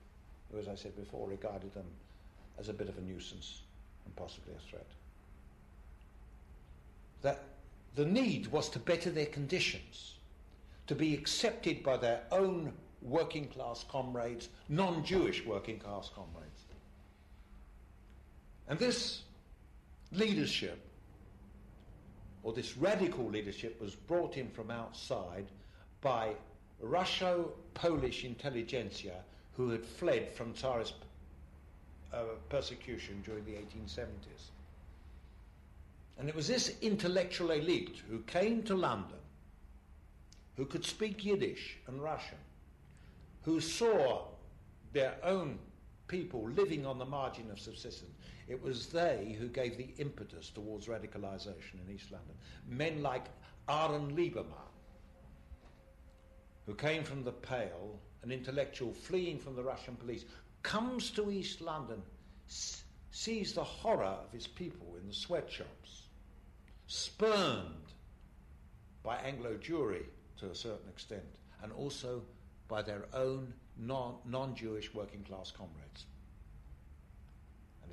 who, 0.50 0.58
as 0.58 0.66
I 0.66 0.74
said 0.74 0.96
before, 0.96 1.28
regarded 1.28 1.72
them 1.74 1.84
as 2.58 2.68
a 2.68 2.72
bit 2.72 2.88
of 2.88 2.96
a 2.96 3.00
nuisance 3.02 3.60
and 4.06 4.16
possibly 4.16 4.54
a 4.54 4.70
threat. 4.70 4.86
That 7.22 7.42
the 7.96 8.06
need 8.06 8.46
was 8.46 8.70
to 8.70 8.78
better 8.78 9.10
their 9.10 9.26
conditions, 9.26 10.14
to 10.86 10.94
be 10.94 11.12
accepted 11.14 11.82
by 11.82 11.98
their 11.98 12.22
own 12.32 12.72
working 13.02 13.48
class 13.48 13.84
comrades, 13.90 14.48
non 14.70 15.04
Jewish 15.04 15.44
working 15.44 15.78
class 15.78 16.10
comrades. 16.14 16.64
And 18.68 18.78
this 18.78 19.22
leadership 20.12 20.78
or 22.42 22.52
this 22.52 22.76
radical 22.76 23.28
leadership 23.28 23.80
was 23.80 23.94
brought 23.94 24.36
in 24.36 24.48
from 24.50 24.70
outside 24.70 25.46
by 26.00 26.34
Russo-Polish 26.80 28.24
intelligentsia 28.24 29.22
who 29.56 29.70
had 29.70 29.84
fled 29.84 30.32
from 30.32 30.54
Tsarist 30.54 30.94
uh, 32.12 32.22
persecution 32.48 33.22
during 33.24 33.44
the 33.44 33.52
1870s. 33.52 34.50
And 36.18 36.28
it 36.28 36.34
was 36.34 36.48
this 36.48 36.76
intellectual 36.82 37.50
elite 37.50 38.00
who 38.08 38.20
came 38.20 38.62
to 38.64 38.74
London, 38.74 39.18
who 40.56 40.66
could 40.66 40.84
speak 40.84 41.24
Yiddish 41.24 41.78
and 41.86 42.02
Russian, 42.02 42.38
who 43.42 43.60
saw 43.60 44.24
their 44.92 45.16
own 45.22 45.58
people 46.08 46.48
living 46.50 46.84
on 46.84 46.98
the 46.98 47.06
margin 47.06 47.50
of 47.50 47.58
subsistence, 47.58 48.12
it 48.50 48.60
was 48.62 48.88
they 48.88 49.36
who 49.38 49.48
gave 49.48 49.76
the 49.76 49.90
impetus 49.98 50.50
towards 50.50 50.86
radicalization 50.86 51.74
in 51.86 51.94
East 51.94 52.10
London. 52.10 52.34
Men 52.66 53.02
like 53.02 53.26
Aaron 53.68 54.16
Lieberman, 54.16 54.68
who 56.66 56.74
came 56.74 57.04
from 57.04 57.22
the 57.24 57.32
Pale, 57.32 57.98
an 58.22 58.32
intellectual 58.32 58.92
fleeing 58.92 59.38
from 59.38 59.54
the 59.54 59.62
Russian 59.62 59.94
police, 59.96 60.24
comes 60.62 61.10
to 61.12 61.30
East 61.30 61.60
London, 61.60 62.02
s- 62.48 62.82
sees 63.12 63.52
the 63.54 63.64
horror 63.64 64.04
of 64.04 64.32
his 64.32 64.46
people 64.46 64.96
in 65.00 65.06
the 65.06 65.14
sweatshops, 65.14 66.08
spurned 66.86 67.94
by 69.02 69.16
Anglo 69.18 69.56
Jewry 69.56 70.04
to 70.38 70.50
a 70.50 70.54
certain 70.54 70.88
extent, 70.88 71.38
and 71.62 71.72
also 71.72 72.22
by 72.68 72.82
their 72.82 73.06
own 73.14 73.52
non 73.76 74.54
Jewish 74.54 74.92
working 74.92 75.22
class 75.22 75.50
comrades. 75.50 76.04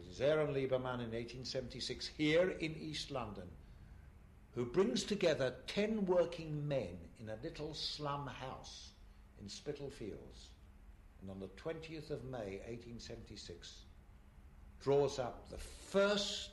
Is 0.09 0.21
Aaron 0.21 0.53
Lieberman 0.53 1.01
in 1.01 1.11
1876 1.11 2.07
here 2.17 2.51
in 2.59 2.75
East 2.75 3.11
London 3.11 3.47
who 4.55 4.65
brings 4.65 5.03
together 5.03 5.53
10 5.67 6.05
working 6.05 6.67
men 6.67 6.97
in 7.19 7.29
a 7.29 7.37
little 7.43 7.73
slum 7.73 8.25
house 8.25 8.91
in 9.39 9.47
Spitalfields 9.47 10.47
and 11.21 11.29
on 11.29 11.39
the 11.39 11.49
20th 11.61 12.09
of 12.09 12.23
May 12.23 12.59
1876 12.65 13.83
draws 14.81 15.19
up 15.19 15.49
the 15.49 15.57
first 15.57 16.49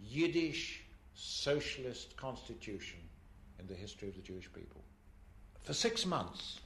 Yiddish 0.00 0.82
socialist 1.14 2.16
constitution 2.16 2.98
in 3.60 3.66
the 3.66 3.74
history 3.74 4.08
of 4.08 4.16
the 4.16 4.22
Jewish 4.22 4.52
people. 4.52 4.82
For 5.60 5.74
six 5.74 6.04
months, 6.06 6.60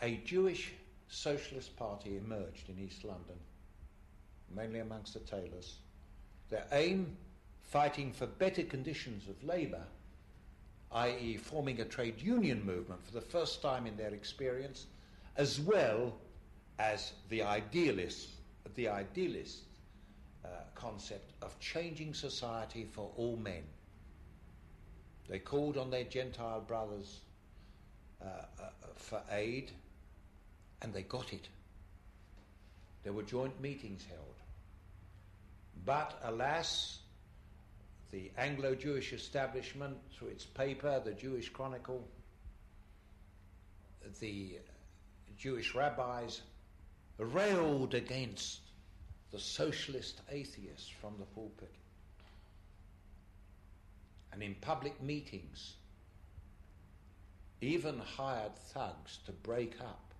a 0.00 0.16
Jewish 0.24 0.72
socialist 1.08 1.76
party 1.76 2.16
emerged 2.16 2.68
in 2.68 2.78
East 2.78 3.04
London 3.04 3.36
mainly 4.54 4.80
amongst 4.80 5.14
the 5.14 5.20
tailors. 5.20 5.76
Their 6.48 6.66
aim, 6.72 7.16
fighting 7.62 8.12
for 8.12 8.26
better 8.26 8.62
conditions 8.62 9.28
of 9.28 9.42
labour, 9.44 9.84
i.e., 10.92 11.36
forming 11.36 11.80
a 11.80 11.84
trade 11.84 12.20
union 12.20 12.64
movement 12.64 13.04
for 13.04 13.12
the 13.12 13.20
first 13.20 13.62
time 13.62 13.86
in 13.86 13.96
their 13.96 14.12
experience, 14.12 14.86
as 15.36 15.60
well 15.60 16.14
as 16.78 17.12
the 17.28 17.42
idealist, 17.42 18.30
the 18.74 18.88
idealist 18.88 19.60
uh, 20.44 20.48
concept 20.74 21.32
of 21.42 21.58
changing 21.60 22.14
society 22.14 22.88
for 22.90 23.10
all 23.16 23.36
men. 23.36 23.62
They 25.28 25.38
called 25.38 25.76
on 25.76 25.90
their 25.90 26.04
Gentile 26.04 26.60
brothers 26.66 27.20
uh, 28.20 28.24
uh, 28.26 28.70
for 28.96 29.22
aid, 29.30 29.70
and 30.82 30.92
they 30.92 31.02
got 31.02 31.32
it. 31.32 31.48
There 33.04 33.12
were 33.12 33.22
joint 33.22 33.60
meetings 33.60 34.04
held. 34.08 34.39
But 35.84 36.18
alas, 36.24 36.98
the 38.10 38.30
Anglo 38.36 38.74
Jewish 38.74 39.12
establishment, 39.12 39.96
through 40.12 40.28
its 40.28 40.44
paper, 40.44 41.00
the 41.04 41.12
Jewish 41.12 41.48
Chronicle, 41.48 42.06
the 44.20 44.58
Jewish 45.38 45.74
rabbis 45.74 46.42
railed 47.18 47.94
against 47.94 48.60
the 49.30 49.38
socialist 49.38 50.20
atheists 50.30 50.88
from 50.88 51.14
the 51.18 51.24
pulpit. 51.26 51.72
And 54.32 54.42
in 54.42 54.54
public 54.60 55.00
meetings, 55.02 55.74
even 57.60 57.98
hired 57.98 58.56
thugs 58.56 59.18
to 59.26 59.32
break 59.32 59.80
up 59.80 60.14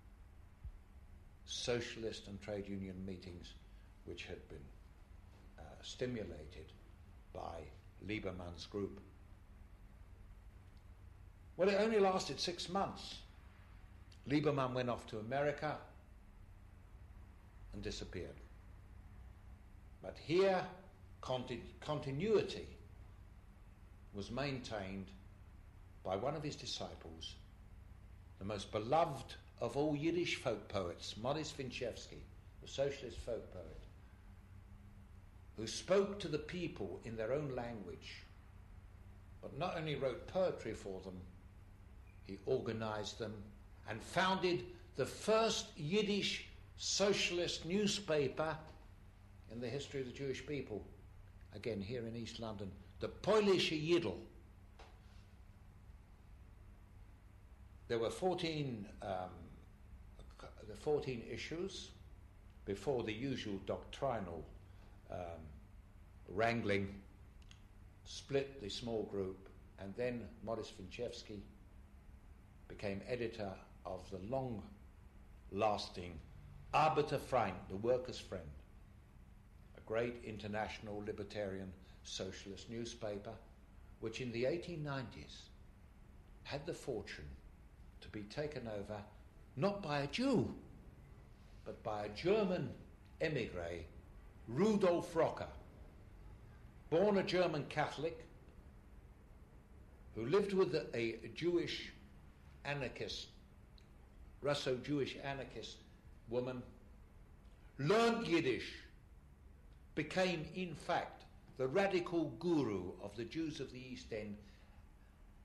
socialist 1.47 2.29
and 2.29 2.41
trade 2.41 2.69
union 2.69 3.05
meetings 3.05 3.55
which 4.05 4.25
had 4.25 4.49
been 4.49 4.59
stimulated 5.83 6.73
by 7.33 7.63
Lieberman's 8.07 8.67
group. 8.67 9.01
Well, 11.57 11.69
it 11.69 11.77
only 11.81 11.99
lasted 11.99 12.41
six 12.41 12.69
months. 12.69 13.19
Lieberman 14.29 14.75
went 14.75 14.89
off 14.89 15.07
to 15.09 15.19
America 15.19 15.77
and 17.73 17.83
disappeared. 17.83 18.41
But 20.03 20.17
here, 20.25 20.65
conti- 21.21 21.63
continuity 21.81 22.67
was 24.15 24.31
maintained 24.31 25.07
by 26.03 26.17
one 26.17 26.35
of 26.35 26.43
his 26.43 26.57
disciples, 26.57 27.35
the 28.39 28.45
most 28.45 28.73
beloved 28.73 29.35
of 29.61 29.77
all 29.77 29.95
Yiddish 29.95 30.37
folk 30.37 30.69
poets, 30.69 31.15
Modest 31.21 31.59
Winchevsky, 31.59 32.23
the 32.63 32.69
socialist 32.69 33.19
folk 33.19 33.53
poet, 33.53 33.81
who 35.61 35.67
spoke 35.67 36.19
to 36.19 36.27
the 36.27 36.39
people 36.39 36.99
in 37.05 37.19
their 37.19 37.35
own 37.35 37.55
language, 37.55 38.25
but 39.43 39.59
not 39.59 39.77
only 39.77 39.95
wrote 39.95 40.27
poetry 40.27 40.73
for 40.73 41.03
them, 41.03 41.21
he 42.27 42.39
organized 42.47 43.19
them 43.19 43.35
and 43.87 44.03
founded 44.03 44.65
the 44.97 45.05
first 45.05 45.67
Yiddish 45.77 46.47
socialist 46.79 47.67
newspaper 47.67 48.57
in 49.53 49.61
the 49.61 49.69
history 49.69 50.01
of 50.01 50.07
the 50.07 50.13
Jewish 50.15 50.47
people, 50.47 50.83
again 51.55 51.83
here 51.83 52.07
in 52.07 52.17
East 52.17 52.41
London, 52.41 52.71
the 53.01 53.09
Polish 53.09 53.71
Yiddle. 53.71 54.17
There 57.89 57.99
were 57.99 58.09
14, 58.09 58.87
um, 59.03 59.09
the 60.67 60.77
14 60.77 61.23
issues 61.31 61.91
before 62.65 63.03
the 63.03 63.13
usual 63.13 63.59
doctrinal 63.67 64.43
um, 65.11 65.19
wrangling 66.31 66.89
split 68.05 68.61
the 68.61 68.69
small 68.69 69.05
group, 69.05 69.49
and 69.79 69.95
then 69.97 70.23
Modest 70.45 70.75
Winchevsky 70.79 71.41
became 72.69 73.01
editor 73.09 73.53
of 73.87 74.09
the 74.11 74.19
long 74.29 74.63
lasting 75.53 76.19
Arbeiterfreund, 76.73 77.55
the 77.69 77.77
workers' 77.77 78.19
friend, 78.19 78.45
a 79.77 79.81
great 79.89 80.17
international 80.25 81.03
libertarian 81.05 81.73
socialist 82.05 82.71
newspaper, 82.71 83.33
which 84.01 84.21
in 84.21 84.31
the 84.33 84.45
1890s 84.45 85.49
had 86.45 86.65
the 86.67 86.75
fortune 86.75 87.29
to 88.01 88.09
be 88.09 88.23
taken 88.23 88.69
over 88.69 88.97
not 89.57 89.83
by 89.83 90.01
a 90.01 90.07
Jew, 90.07 90.55
but 91.65 91.83
by 91.83 92.05
a 92.05 92.09
German 92.11 92.71
emigre, 93.21 93.85
Rudolf 94.49 95.15
Rocker, 95.15 95.47
born 96.91 97.19
a 97.19 97.23
German 97.23 97.65
Catholic, 97.69 98.19
who 100.15 100.27
lived 100.27 100.53
with 100.53 100.75
a 100.93 101.19
Jewish 101.35 101.93
anarchist, 102.65 103.29
Russo 104.43 104.77
Jewish 104.77 105.17
anarchist 105.23 105.77
woman, 106.29 106.63
learned 107.79 108.27
Yiddish, 108.27 108.73
became 109.95 110.45
in 110.55 110.75
fact 110.75 111.23
the 111.59 111.67
radical 111.67 112.33
guru 112.41 112.91
of 113.03 113.17
the 113.17 113.25
Jews 113.25 113.61
of 113.61 113.73
the 113.73 113.79
East 113.79 114.13
End, 114.13 114.37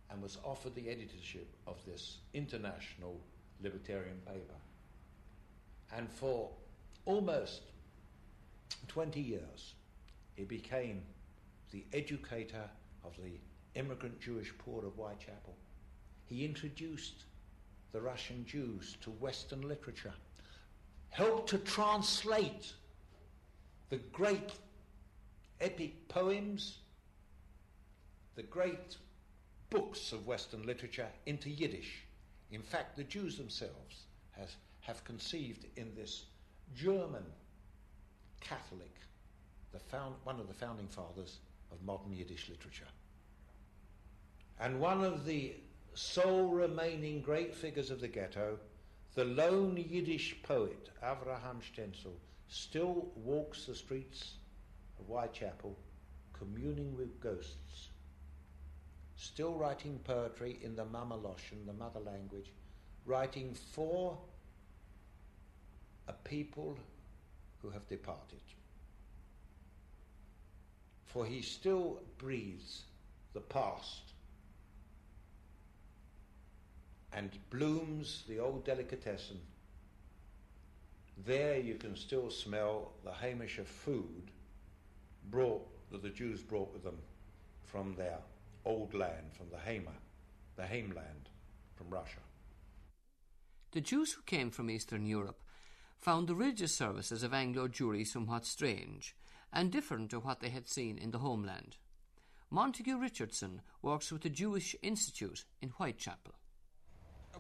and 0.09 0.21
was 0.21 0.37
offered 0.43 0.73
the 0.75 0.89
editorship 0.89 1.47
of 1.67 1.77
this 1.85 2.17
international 2.33 3.19
libertarian 3.61 4.17
paper. 4.25 4.55
And 5.95 6.09
for 6.09 6.49
almost 7.05 7.61
20 8.87 9.19
years, 9.19 9.73
he 10.35 10.43
became 10.43 11.01
the 11.71 11.85
educator 11.93 12.69
of 13.03 13.15
the 13.23 13.39
immigrant 13.79 14.19
Jewish 14.19 14.53
poor 14.57 14.85
of 14.85 14.93
Whitechapel. 14.93 15.55
He 16.25 16.45
introduced 16.45 17.25
the 17.91 18.01
Russian 18.01 18.45
Jews 18.45 18.97
to 19.01 19.09
Western 19.11 19.61
literature, 19.61 20.13
helped 21.09 21.49
to 21.49 21.57
translate 21.59 22.73
the 23.89 23.97
great 24.11 24.51
epic 25.61 26.07
poems, 26.07 26.79
the 28.35 28.43
great 28.43 28.97
books 29.69 30.11
of 30.11 30.27
Western 30.27 30.63
literature 30.63 31.07
into 31.25 31.49
Yiddish. 31.49 32.03
In 32.51 32.61
fact, 32.61 32.97
the 32.97 33.03
Jews 33.03 33.37
themselves 33.37 34.05
has, 34.31 34.55
have 34.81 35.03
conceived 35.03 35.65
in 35.77 35.93
this 35.95 36.25
German 36.75 37.25
Catholic, 38.41 38.93
the 39.71 39.79
found, 39.79 40.15
one 40.23 40.39
of 40.39 40.47
the 40.47 40.53
founding 40.53 40.87
fathers 40.87 41.39
of 41.75 41.85
modern 41.85 42.13
Yiddish 42.13 42.49
literature. 42.49 42.87
And 44.59 44.79
one 44.79 45.03
of 45.03 45.25
the 45.25 45.55
sole 45.93 46.47
remaining 46.47 47.21
great 47.21 47.53
figures 47.53 47.91
of 47.91 48.01
the 48.01 48.07
ghetto, 48.07 48.57
the 49.13 49.25
lone 49.25 49.77
Yiddish 49.77 50.41
poet 50.43 50.89
Avraham 51.03 51.61
Stenzel, 51.61 52.13
still 52.47 53.07
walks 53.15 53.65
the 53.65 53.75
streets 53.75 54.35
of 54.99 55.05
Whitechapel 55.05 55.75
communing 56.33 56.95
with 56.95 57.19
ghosts, 57.19 57.89
still 59.15 59.53
writing 59.53 59.99
poetry 60.03 60.59
in 60.61 60.75
the 60.75 60.85
Mamaloshan, 60.85 61.65
the 61.65 61.73
mother 61.73 61.99
language, 61.99 62.51
writing 63.05 63.53
for 63.53 64.17
a 66.07 66.13
people 66.13 66.77
who 67.61 67.69
have 67.69 67.87
departed. 67.87 68.41
For 71.15 71.25
he 71.25 71.41
still 71.41 72.01
breathes 72.17 72.83
the 73.31 73.39
past 73.39 74.11
and 77.13 77.31
blooms 77.49 78.25
the 78.27 78.39
old 78.39 78.65
delicatessen. 78.65 79.39
There 81.25 81.57
you 81.57 81.75
can 81.75 81.95
still 81.95 82.29
smell 82.29 82.91
the 83.05 83.13
Hamish 83.13 83.59
of 83.59 83.67
food 83.69 84.29
brought 85.31 85.65
that 85.89 86.03
the 86.03 86.09
Jews 86.09 86.41
brought 86.41 86.73
with 86.73 86.83
them 86.83 86.97
from 87.63 87.95
their 87.95 88.17
old 88.65 88.93
land, 88.93 89.31
from 89.37 89.47
the 89.49 89.57
Hama, 89.57 89.95
the 90.57 90.67
Hameland, 90.67 91.29
from 91.75 91.89
Russia. 91.89 92.19
The 93.71 93.79
Jews 93.79 94.11
who 94.11 94.21
came 94.23 94.51
from 94.51 94.69
Eastern 94.69 95.05
Europe 95.05 95.41
found 95.97 96.27
the 96.27 96.35
religious 96.35 96.75
services 96.75 97.23
of 97.23 97.33
Anglo 97.33 97.69
Jewry 97.69 98.05
somewhat 98.05 98.45
strange 98.45 99.15
and 99.53 99.71
different 99.71 100.09
to 100.11 100.19
what 100.19 100.39
they 100.39 100.49
had 100.49 100.67
seen 100.67 100.97
in 100.97 101.11
the 101.11 101.19
homeland. 101.19 101.77
Montague 102.49 102.97
Richardson 102.97 103.61
works 103.81 104.11
with 104.11 104.21
the 104.21 104.29
Jewish 104.29 104.75
Institute 104.81 105.45
in 105.61 105.69
Whitechapel. 105.69 106.35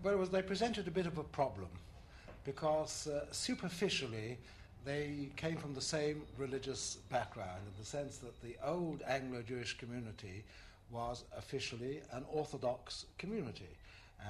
Well, 0.03 0.25
they 0.25 0.41
presented 0.41 0.87
a 0.87 0.91
bit 0.91 1.05
of 1.05 1.17
a 1.17 1.23
problem 1.23 1.69
because 2.43 3.07
uh, 3.07 3.25
superficially 3.31 4.37
they 4.83 5.29
came 5.35 5.57
from 5.57 5.73
the 5.73 5.81
same 5.81 6.21
religious 6.37 6.97
background 7.09 7.61
in 7.65 7.73
the 7.79 7.85
sense 7.85 8.17
that 8.17 8.39
the 8.41 8.55
old 8.63 9.01
Anglo 9.07 9.41
Jewish 9.41 9.77
community 9.77 10.43
was 10.91 11.23
officially 11.35 12.01
an 12.11 12.23
Orthodox 12.31 13.05
community. 13.17 13.77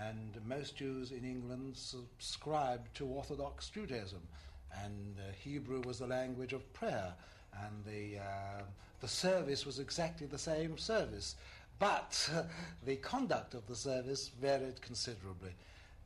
And 0.07 0.39
most 0.45 0.77
Jews 0.77 1.11
in 1.11 1.23
England 1.23 1.75
subscribed 1.75 2.95
to 2.95 3.05
Orthodox 3.05 3.69
Judaism. 3.69 4.21
And 4.83 5.17
uh, 5.19 5.31
Hebrew 5.38 5.81
was 5.81 5.99
the 5.99 6.07
language 6.07 6.53
of 6.53 6.71
prayer. 6.73 7.13
And 7.63 7.85
the, 7.85 8.19
uh, 8.19 8.63
the 9.01 9.07
service 9.07 9.65
was 9.65 9.79
exactly 9.79 10.27
the 10.27 10.37
same 10.37 10.77
service. 10.77 11.35
But 11.79 12.29
uh, 12.35 12.43
the 12.85 12.97
conduct 12.97 13.53
of 13.53 13.65
the 13.67 13.75
service 13.75 14.29
varied 14.41 14.81
considerably 14.81 15.51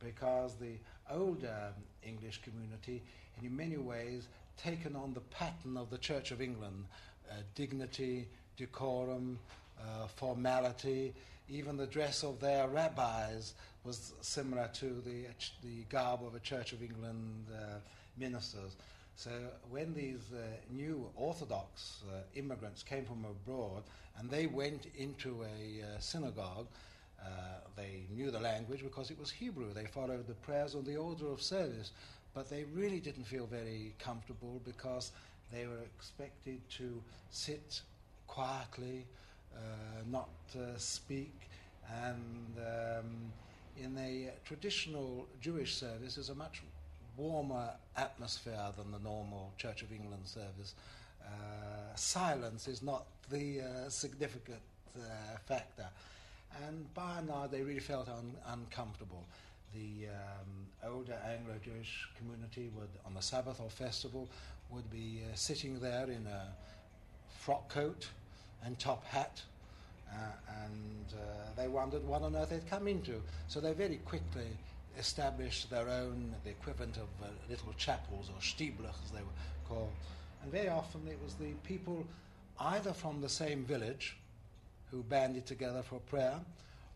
because 0.02 0.54
the 0.54 0.76
older 1.10 1.72
English 2.06 2.40
community, 2.42 3.02
in 3.42 3.56
many 3.56 3.76
ways 3.76 4.28
taken 4.56 4.96
on 4.96 5.14
the 5.14 5.20
pattern 5.20 5.76
of 5.76 5.90
the 5.90 5.98
Church 5.98 6.30
of 6.30 6.40
England 6.40 6.84
uh, 7.30 7.34
dignity, 7.54 8.28
decorum, 8.56 9.38
uh, 9.80 10.06
formality, 10.06 11.14
even 11.48 11.76
the 11.76 11.86
dress 11.86 12.22
of 12.22 12.40
their 12.40 12.68
rabbis 12.68 13.54
was 13.84 14.12
similar 14.20 14.68
to 14.74 15.02
the, 15.04 15.26
the 15.62 15.82
garb 15.88 16.20
of 16.24 16.34
a 16.34 16.40
Church 16.40 16.72
of 16.72 16.82
England 16.82 17.46
uh, 17.52 17.78
ministers. 18.18 18.76
So 19.20 19.32
when 19.68 19.92
these 19.92 20.32
uh, 20.32 20.46
new 20.70 21.06
Orthodox 21.14 22.04
uh, 22.08 22.20
immigrants 22.36 22.82
came 22.82 23.04
from 23.04 23.26
abroad 23.26 23.82
and 24.16 24.30
they 24.30 24.46
went 24.46 24.86
into 24.96 25.42
a 25.42 25.82
uh, 25.82 25.98
synagogue, 25.98 26.66
uh, 27.22 27.26
they 27.76 28.04
knew 28.16 28.30
the 28.30 28.40
language 28.40 28.82
because 28.82 29.10
it 29.10 29.20
was 29.20 29.30
Hebrew. 29.30 29.74
They 29.74 29.84
followed 29.84 30.26
the 30.26 30.32
prayers 30.32 30.74
on 30.74 30.84
the 30.84 30.96
order 30.96 31.30
of 31.30 31.42
service, 31.42 31.92
but 32.32 32.48
they 32.48 32.64
really 32.72 32.98
didn't 32.98 33.24
feel 33.24 33.44
very 33.44 33.92
comfortable 33.98 34.62
because 34.64 35.12
they 35.52 35.66
were 35.66 35.82
expected 35.98 36.60
to 36.78 37.02
sit 37.28 37.82
quietly, 38.26 39.04
uh, 39.54 39.58
not 40.10 40.30
uh, 40.56 40.78
speak, 40.78 41.50
and 42.06 42.56
um, 42.56 43.32
in 43.76 43.98
a 43.98 44.30
traditional 44.46 45.28
Jewish 45.42 45.74
service, 45.74 46.14
there's 46.14 46.30
a 46.30 46.34
much 46.34 46.62
warmer 47.20 47.70
atmosphere 47.96 48.72
than 48.76 48.90
the 48.90 48.98
normal 48.98 49.52
Church 49.58 49.82
of 49.82 49.92
England 49.92 50.22
service. 50.24 50.74
Uh, 51.24 51.94
silence 51.94 52.66
is 52.66 52.82
not 52.82 53.04
the 53.30 53.60
uh, 53.60 53.88
significant 53.88 54.60
uh, 54.96 55.38
factor. 55.46 55.86
And 56.66 56.92
by 56.94 57.18
and 57.18 57.28
large, 57.28 57.50
they 57.50 57.62
really 57.62 57.80
felt 57.80 58.08
un- 58.08 58.34
uncomfortable. 58.48 59.24
The 59.74 60.08
um, 60.08 60.92
older 60.92 61.16
Anglo 61.28 61.54
Jewish 61.64 62.08
community 62.18 62.70
would, 62.76 62.88
on 63.06 63.14
the 63.14 63.22
Sabbath 63.22 63.60
or 63.60 63.70
festival, 63.70 64.28
would 64.70 64.90
be 64.90 65.20
uh, 65.22 65.34
sitting 65.34 65.78
there 65.78 66.04
in 66.04 66.26
a 66.26 66.46
frock 67.38 67.68
coat 67.68 68.08
and 68.64 68.78
top 68.78 69.04
hat. 69.04 69.42
Uh, 70.10 70.16
and 70.64 71.14
uh, 71.14 71.22
they 71.56 71.68
wondered 71.68 72.04
what 72.04 72.22
on 72.22 72.34
earth 72.34 72.50
they'd 72.50 72.68
come 72.68 72.88
into. 72.88 73.22
So 73.46 73.60
they 73.60 73.72
very 73.72 74.00
quickly 74.04 74.48
established 74.98 75.70
their 75.70 75.88
own, 75.88 76.34
the 76.44 76.50
equivalent 76.50 76.96
of 76.96 77.08
uh, 77.22 77.28
little 77.48 77.72
chapels 77.76 78.28
or 78.28 78.40
Stieblach 78.40 78.94
as 79.04 79.10
they 79.10 79.20
were 79.20 79.68
called. 79.68 79.92
And 80.42 80.52
very 80.52 80.68
often 80.68 81.02
it 81.08 81.18
was 81.22 81.34
the 81.34 81.52
people 81.64 82.06
either 82.58 82.92
from 82.92 83.20
the 83.20 83.28
same 83.28 83.64
village 83.64 84.16
who 84.90 85.02
banded 85.04 85.46
together 85.46 85.82
for 85.82 86.00
prayer, 86.00 86.38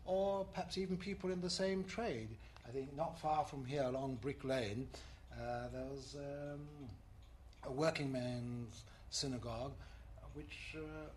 or 0.05 0.45
perhaps 0.53 0.77
even 0.77 0.97
people 0.97 1.31
in 1.31 1.41
the 1.41 1.49
same 1.49 1.83
trade. 1.85 2.27
I 2.67 2.71
think 2.71 2.95
not 2.95 3.19
far 3.19 3.45
from 3.45 3.65
here 3.65 3.83
along 3.83 4.19
Brick 4.21 4.43
Lane, 4.43 4.87
uh, 5.33 5.67
there 5.73 5.85
was 5.85 6.15
um, 6.17 6.59
a 7.65 7.71
working 7.71 8.11
man's 8.11 8.83
synagogue 9.09 9.73
which 10.33 10.75
uh, 10.75 11.07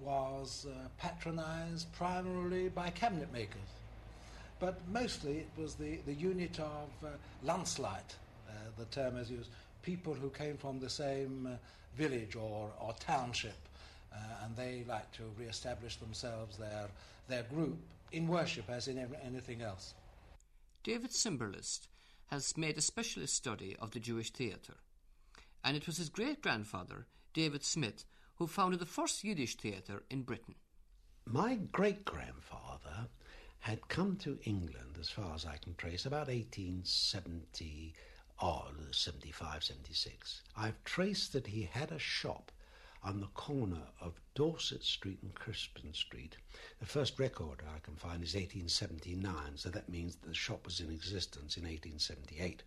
was 0.00 0.66
uh, 0.68 0.88
patronized 0.98 1.90
primarily 1.92 2.68
by 2.68 2.90
cabinet 2.90 3.32
makers. 3.32 3.77
But 4.60 4.80
mostly 4.88 5.38
it 5.38 5.50
was 5.56 5.74
the, 5.74 5.98
the 6.06 6.14
unit 6.14 6.58
of 6.58 6.90
uh, 7.04 7.08
Landsleit, 7.44 8.16
uh, 8.48 8.52
the 8.76 8.86
term 8.86 9.16
is 9.16 9.30
used, 9.30 9.50
people 9.82 10.14
who 10.14 10.30
came 10.30 10.56
from 10.56 10.80
the 10.80 10.90
same 10.90 11.46
uh, 11.46 11.56
village 11.96 12.34
or, 12.34 12.70
or 12.80 12.92
township, 12.98 13.56
uh, 14.12 14.16
and 14.44 14.56
they 14.56 14.84
like 14.88 15.10
to 15.12 15.22
re-establish 15.38 15.96
themselves, 15.96 16.56
their, 16.56 16.88
their 17.28 17.44
group, 17.44 17.78
in 18.10 18.26
worship 18.26 18.68
as 18.68 18.88
in 18.88 18.98
anything 19.24 19.62
else. 19.62 19.94
David 20.82 21.10
Simberlist 21.10 21.88
has 22.28 22.56
made 22.56 22.78
a 22.78 22.82
specialist 22.82 23.34
study 23.34 23.76
of 23.80 23.92
the 23.92 24.00
Jewish 24.00 24.30
theatre, 24.30 24.78
and 25.62 25.76
it 25.76 25.86
was 25.86 25.98
his 25.98 26.08
great-grandfather, 26.08 27.06
David 27.32 27.64
Smith, 27.64 28.04
who 28.36 28.46
founded 28.46 28.80
the 28.80 28.86
first 28.86 29.22
Yiddish 29.22 29.56
theatre 29.56 30.02
in 30.10 30.22
Britain. 30.22 30.54
My 31.26 31.56
great 31.56 32.04
grandfather 32.04 33.08
had 33.68 33.86
come 33.88 34.16
to 34.16 34.38
England, 34.44 34.96
as 34.98 35.10
far 35.10 35.34
as 35.34 35.44
I 35.44 35.58
can 35.58 35.74
trace, 35.74 36.06
about 36.06 36.28
1870 36.28 37.92
odd, 38.38 38.74
75, 38.92 39.62
76. 39.62 40.40
I've 40.56 40.82
traced 40.84 41.34
that 41.34 41.48
he 41.48 41.68
had 41.70 41.92
a 41.92 41.98
shop 41.98 42.50
on 43.02 43.20
the 43.20 43.26
corner 43.26 43.82
of 44.00 44.22
Dorset 44.34 44.82
Street 44.82 45.18
and 45.20 45.34
Crispin 45.34 45.92
Street. 45.92 46.38
The 46.80 46.86
first 46.86 47.18
record 47.18 47.60
I 47.62 47.80
can 47.80 47.94
find 47.94 48.22
is 48.22 48.34
1879, 48.34 49.36
so 49.56 49.68
that 49.68 49.90
means 49.90 50.16
that 50.16 50.28
the 50.28 50.34
shop 50.34 50.64
was 50.64 50.80
in 50.80 50.90
existence 50.90 51.58
in 51.58 51.64
1878. 51.64 52.62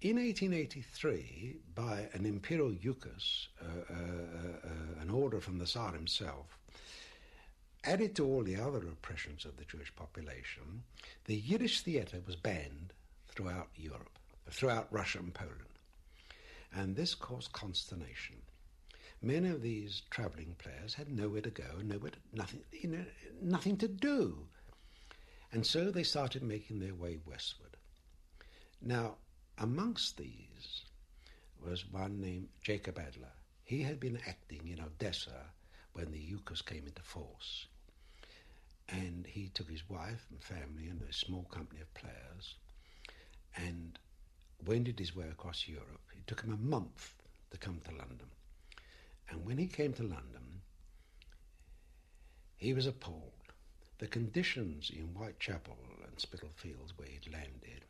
In 0.00 0.16
1883, 0.16 1.58
by 1.76 2.08
an 2.12 2.26
imperial 2.26 2.72
ukase, 2.72 3.46
uh, 3.62 3.66
uh, 3.88 3.94
uh, 4.64 5.00
an 5.00 5.10
order 5.10 5.40
from 5.40 5.58
the 5.58 5.66
Tsar 5.66 5.92
himself, 5.92 6.57
added 7.84 8.16
to 8.16 8.26
all 8.26 8.42
the 8.42 8.56
other 8.56 8.78
oppressions 8.78 9.44
of 9.44 9.56
the 9.56 9.64
Jewish 9.64 9.94
population, 9.94 10.82
the 11.24 11.36
Yiddish 11.36 11.82
theatre 11.82 12.20
was 12.26 12.36
banned 12.36 12.92
throughout 13.28 13.68
Europe, 13.76 14.18
throughout 14.50 14.92
Russia 14.92 15.18
and 15.18 15.34
Poland. 15.34 15.62
And 16.72 16.96
this 16.96 17.14
caused 17.14 17.52
consternation. 17.52 18.36
Many 19.22 19.48
of 19.48 19.62
these 19.62 20.02
travelling 20.10 20.54
players 20.58 20.94
had 20.94 21.10
nowhere 21.10 21.40
to 21.40 21.50
go, 21.50 21.64
nowhere 21.82 22.10
to, 22.10 22.18
nothing, 22.32 22.60
you 22.72 22.88
know, 22.88 23.04
nothing 23.42 23.76
to 23.78 23.88
do. 23.88 24.46
And 25.52 25.66
so 25.66 25.90
they 25.90 26.02
started 26.02 26.42
making 26.42 26.78
their 26.80 26.94
way 26.94 27.18
westward. 27.26 27.76
Now, 28.80 29.16
Amongst 29.60 30.16
these 30.16 30.84
was 31.60 31.84
one 31.90 32.20
named 32.20 32.48
Jacob 32.62 32.96
Adler. 32.96 33.32
He 33.64 33.82
had 33.82 33.98
been 33.98 34.20
acting 34.24 34.68
in 34.68 34.80
Odessa 34.80 35.46
when 35.98 36.12
the 36.12 36.18
ukase 36.18 36.64
came 36.64 36.86
into 36.86 37.02
force. 37.02 37.66
And 38.88 39.26
he 39.26 39.48
took 39.48 39.68
his 39.68 39.90
wife 39.90 40.26
and 40.30 40.40
family 40.40 40.86
and 40.86 41.02
a 41.02 41.12
small 41.12 41.42
company 41.50 41.80
of 41.80 41.92
players 41.92 42.54
and 43.56 43.98
wended 44.64 44.98
his 45.00 45.16
way 45.16 45.26
across 45.28 45.66
Europe. 45.66 46.00
It 46.16 46.26
took 46.28 46.42
him 46.42 46.52
a 46.52 46.56
month 46.70 47.14
to 47.50 47.58
come 47.58 47.80
to 47.84 47.90
London. 47.90 48.28
And 49.28 49.44
when 49.44 49.58
he 49.58 49.66
came 49.66 49.92
to 49.94 50.02
London, 50.02 50.62
he 52.56 52.72
was 52.72 52.86
appalled. 52.86 53.32
The 53.98 54.06
conditions 54.06 54.90
in 54.94 55.08
Whitechapel 55.08 55.76
and 56.06 56.20
Spitalfields, 56.20 56.96
where 56.96 57.08
he'd 57.08 57.32
landed, 57.32 57.84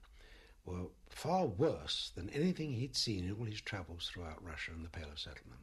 were 0.65 0.87
far 1.11 1.45
worse 1.45 2.11
than 2.17 2.31
anything 2.31 2.73
he'd 2.73 2.97
seen 2.97 3.25
in 3.25 3.37
all 3.39 3.45
his 3.45 3.61
travels 3.61 4.09
throughout 4.09 4.43
Russia 4.43 4.73
and 4.75 4.85
the 4.85 4.89
Pale 4.89 5.11
of 5.13 5.19
Settlement. 5.19 5.61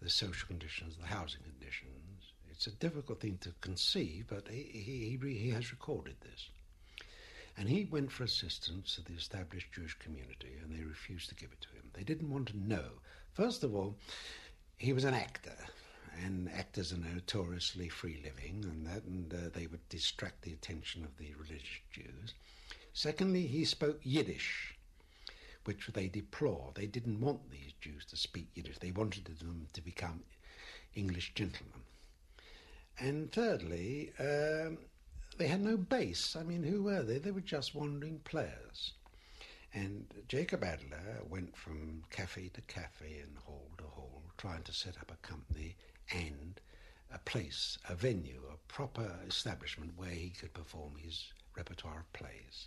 The 0.00 0.10
social 0.10 0.46
conditions, 0.46 0.96
the 0.96 1.06
housing 1.06 1.42
conditions. 1.42 2.32
It's 2.50 2.66
a 2.66 2.72
difficult 2.72 3.20
thing 3.20 3.38
to 3.42 3.52
conceive, 3.60 4.26
but 4.28 4.48
he, 4.48 4.62
he, 4.62 5.18
he, 5.22 5.50
has 5.50 5.70
recorded 5.70 6.16
this. 6.20 6.48
And 7.56 7.68
he 7.68 7.84
went 7.84 8.10
for 8.10 8.24
assistance 8.24 8.94
to 8.94 9.02
the 9.02 9.16
established 9.16 9.72
Jewish 9.72 9.98
community, 9.98 10.58
and 10.62 10.72
they 10.72 10.84
refused 10.84 11.28
to 11.28 11.34
give 11.34 11.50
it 11.52 11.60
to 11.62 11.68
him. 11.68 11.90
They 11.92 12.02
didn't 12.02 12.30
want 12.30 12.48
to 12.48 12.58
know. 12.58 13.00
First 13.32 13.62
of 13.64 13.74
all, 13.74 13.96
he 14.78 14.92
was 14.92 15.04
an 15.04 15.14
actor, 15.14 15.56
and 16.22 16.50
actors 16.50 16.92
are 16.92 16.98
notoriously 16.98 17.88
free 17.88 18.20
living, 18.24 18.64
and, 18.64 18.86
that, 18.86 19.04
and 19.04 19.32
uh, 19.32 19.50
they 19.52 19.66
would 19.66 19.86
distract 19.88 20.42
the 20.42 20.52
attention 20.52 21.04
of 21.04 21.16
the 21.18 21.34
religious 21.34 21.80
Jews. 21.92 22.34
Secondly, 22.92 23.46
he 23.46 23.64
spoke 23.64 24.00
Yiddish, 24.02 24.74
which 25.70 25.86
they 25.92 26.08
deplore. 26.08 26.72
They 26.74 26.86
didn't 26.86 27.20
want 27.20 27.48
these 27.48 27.72
Jews 27.80 28.04
to 28.06 28.16
speak 28.16 28.48
Yiddish, 28.56 28.78
they 28.78 28.90
wanted 28.90 29.26
them 29.26 29.68
to 29.72 29.80
become 29.80 30.24
English 30.96 31.32
gentlemen. 31.36 31.82
And 32.98 33.30
thirdly, 33.30 34.10
um, 34.18 34.78
they 35.38 35.46
had 35.46 35.60
no 35.60 35.76
base. 35.76 36.34
I 36.34 36.42
mean, 36.42 36.64
who 36.64 36.82
were 36.82 37.04
they? 37.04 37.18
They 37.18 37.30
were 37.30 37.40
just 37.40 37.76
wandering 37.76 38.18
players. 38.24 38.94
And 39.72 40.12
Jacob 40.26 40.64
Adler 40.64 41.22
went 41.28 41.56
from 41.56 42.02
cafe 42.10 42.50
to 42.54 42.60
cafe 42.62 43.20
and 43.22 43.38
hall 43.38 43.70
to 43.78 43.84
hall, 43.84 44.24
trying 44.38 44.64
to 44.64 44.72
set 44.72 44.98
up 44.98 45.12
a 45.12 45.24
company 45.24 45.76
and 46.12 46.60
a 47.14 47.18
place, 47.18 47.78
a 47.88 47.94
venue, 47.94 48.42
a 48.52 48.56
proper 48.66 49.20
establishment 49.28 49.92
where 49.96 50.10
he 50.10 50.30
could 50.30 50.52
perform 50.52 50.96
his 50.96 51.32
repertoire 51.56 52.00
of 52.00 52.12
plays. 52.12 52.66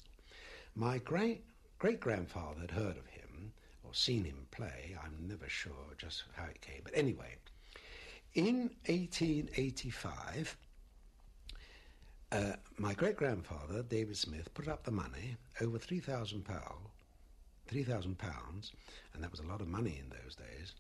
My 0.74 1.00
great 1.00 1.44
great 1.80 2.00
grandfather 2.00 2.62
had 2.62 2.72
heard 2.72 2.98
of 2.98 3.06
him 3.08 3.54
or 3.84 3.94
seen 3.94 4.24
him 4.24 4.48
play. 4.52 4.96
I'm 5.04 5.28
never 5.28 5.48
sure 5.50 5.94
just 5.98 6.24
how 6.36 6.46
it 6.46 6.62
came, 6.62 6.82
but 6.84 6.96
anyway, 6.96 7.36
in 8.34 8.72
1885. 8.88 10.58
Uh, 12.32 12.54
my 12.80 12.96
great 12.96 13.16
grandfather, 13.16 13.84
David 13.84 14.18
Smith, 14.18 14.52
put 14.56 14.68
up 14.68 14.84
the 14.84 14.92
money, 14.92 15.38
over 15.62 15.78
three 15.78 16.00
thousand 16.00 16.44
pounds, 16.44 16.90
three 17.68 17.84
thousand 17.84 18.18
pounds, 18.18 18.72
and 19.14 19.24
that 19.24 19.30
was 19.30 19.40
a 19.40 19.46
lot 19.46 19.62
of 19.62 19.68
money 19.68 20.02
in 20.04 20.10
those 20.10 20.34
days, 20.34 20.74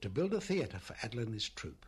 to 0.00 0.08
build 0.08 0.32
a 0.32 0.40
theatre 0.40 0.78
for 0.78 0.94
his 1.34 1.50
troupe. 1.50 1.84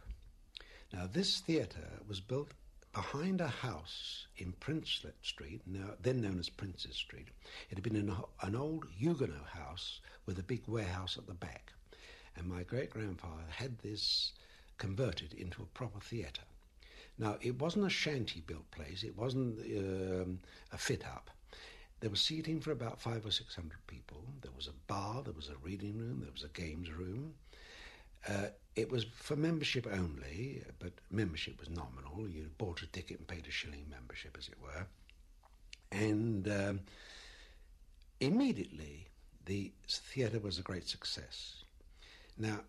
Now, 0.93 1.07
this 1.11 1.41
theatre 1.41 2.01
was 2.07 2.21
built 2.21 2.53
behind 2.99 3.41
a 3.41 3.47
house 3.47 4.27
in 4.39 4.51
Princelet 4.59 5.15
Street, 5.23 5.61
now, 5.65 5.91
then 6.03 6.21
known 6.21 6.37
as 6.41 6.49
Princes 6.49 6.97
Street. 6.97 7.29
It 7.71 7.77
had 7.77 7.85
been 7.85 7.95
an, 7.95 8.13
an 8.43 8.57
old 8.57 8.87
Huguenot 8.99 9.47
house 9.47 10.01
with 10.27 10.37
a 10.41 10.43
big 10.43 10.67
warehouse 10.67 11.17
at 11.17 11.29
the 11.29 11.35
back. 11.35 11.73
And 12.35 12.49
my 12.49 12.65
great 12.65 12.91
grandfather 12.91 13.45
had 13.51 13.79
this 13.79 14.33
converted 14.79 15.33
into 15.35 15.63
a 15.63 15.67
proper 15.79 16.01
theatre. 16.01 16.43
Now, 17.19 17.37
it 17.41 17.61
wasn't 17.61 17.87
a 17.87 17.91
shanty 17.91 18.41
built 18.41 18.69
place, 18.73 19.05
it 19.05 19.17
wasn't 19.17 19.61
um, 19.79 20.41
a 20.73 20.77
fit 20.77 21.07
up. 21.07 21.31
There 22.01 22.11
was 22.11 22.21
seating 22.21 22.61
for 22.61 22.73
about 22.73 23.01
five 23.01 23.25
or 23.25 23.31
six 23.31 23.55
hundred 23.55 23.87
people. 23.87 24.25
There 24.43 24.53
was 24.57 24.67
a 24.67 24.93
bar, 24.93 25.23
there 25.23 25.35
was 25.35 25.51
a 25.51 25.65
reading 25.65 25.99
room, 25.99 26.19
there 26.23 26.33
was 26.33 26.43
a 26.43 26.49
games 26.49 26.91
room. 26.91 27.35
Uh, 28.27 28.49
it 28.77 28.91
was 28.91 29.05
for 29.15 29.37
membership 29.37 29.87
only, 29.91 30.63
but 30.79 30.93
membership 31.11 31.59
was 31.59 31.69
nominal. 31.69 32.29
You 32.29 32.51
bought 32.59 32.83
a 32.83 32.87
ticket 32.87 33.19
and 33.19 33.27
paid 33.27 33.47
a 33.47 33.51
shilling 33.51 33.87
membership, 33.91 34.37
as 34.39 34.49
it 34.49 34.57
were. 34.63 34.87
And 35.91 36.49
um, 36.49 36.81
immediately, 38.21 39.09
the 39.47 39.73
theatre 39.89 40.39
was 40.39 40.59
a 40.59 40.63
great 40.63 40.87
success. 40.89 41.65
Now, 42.37 42.61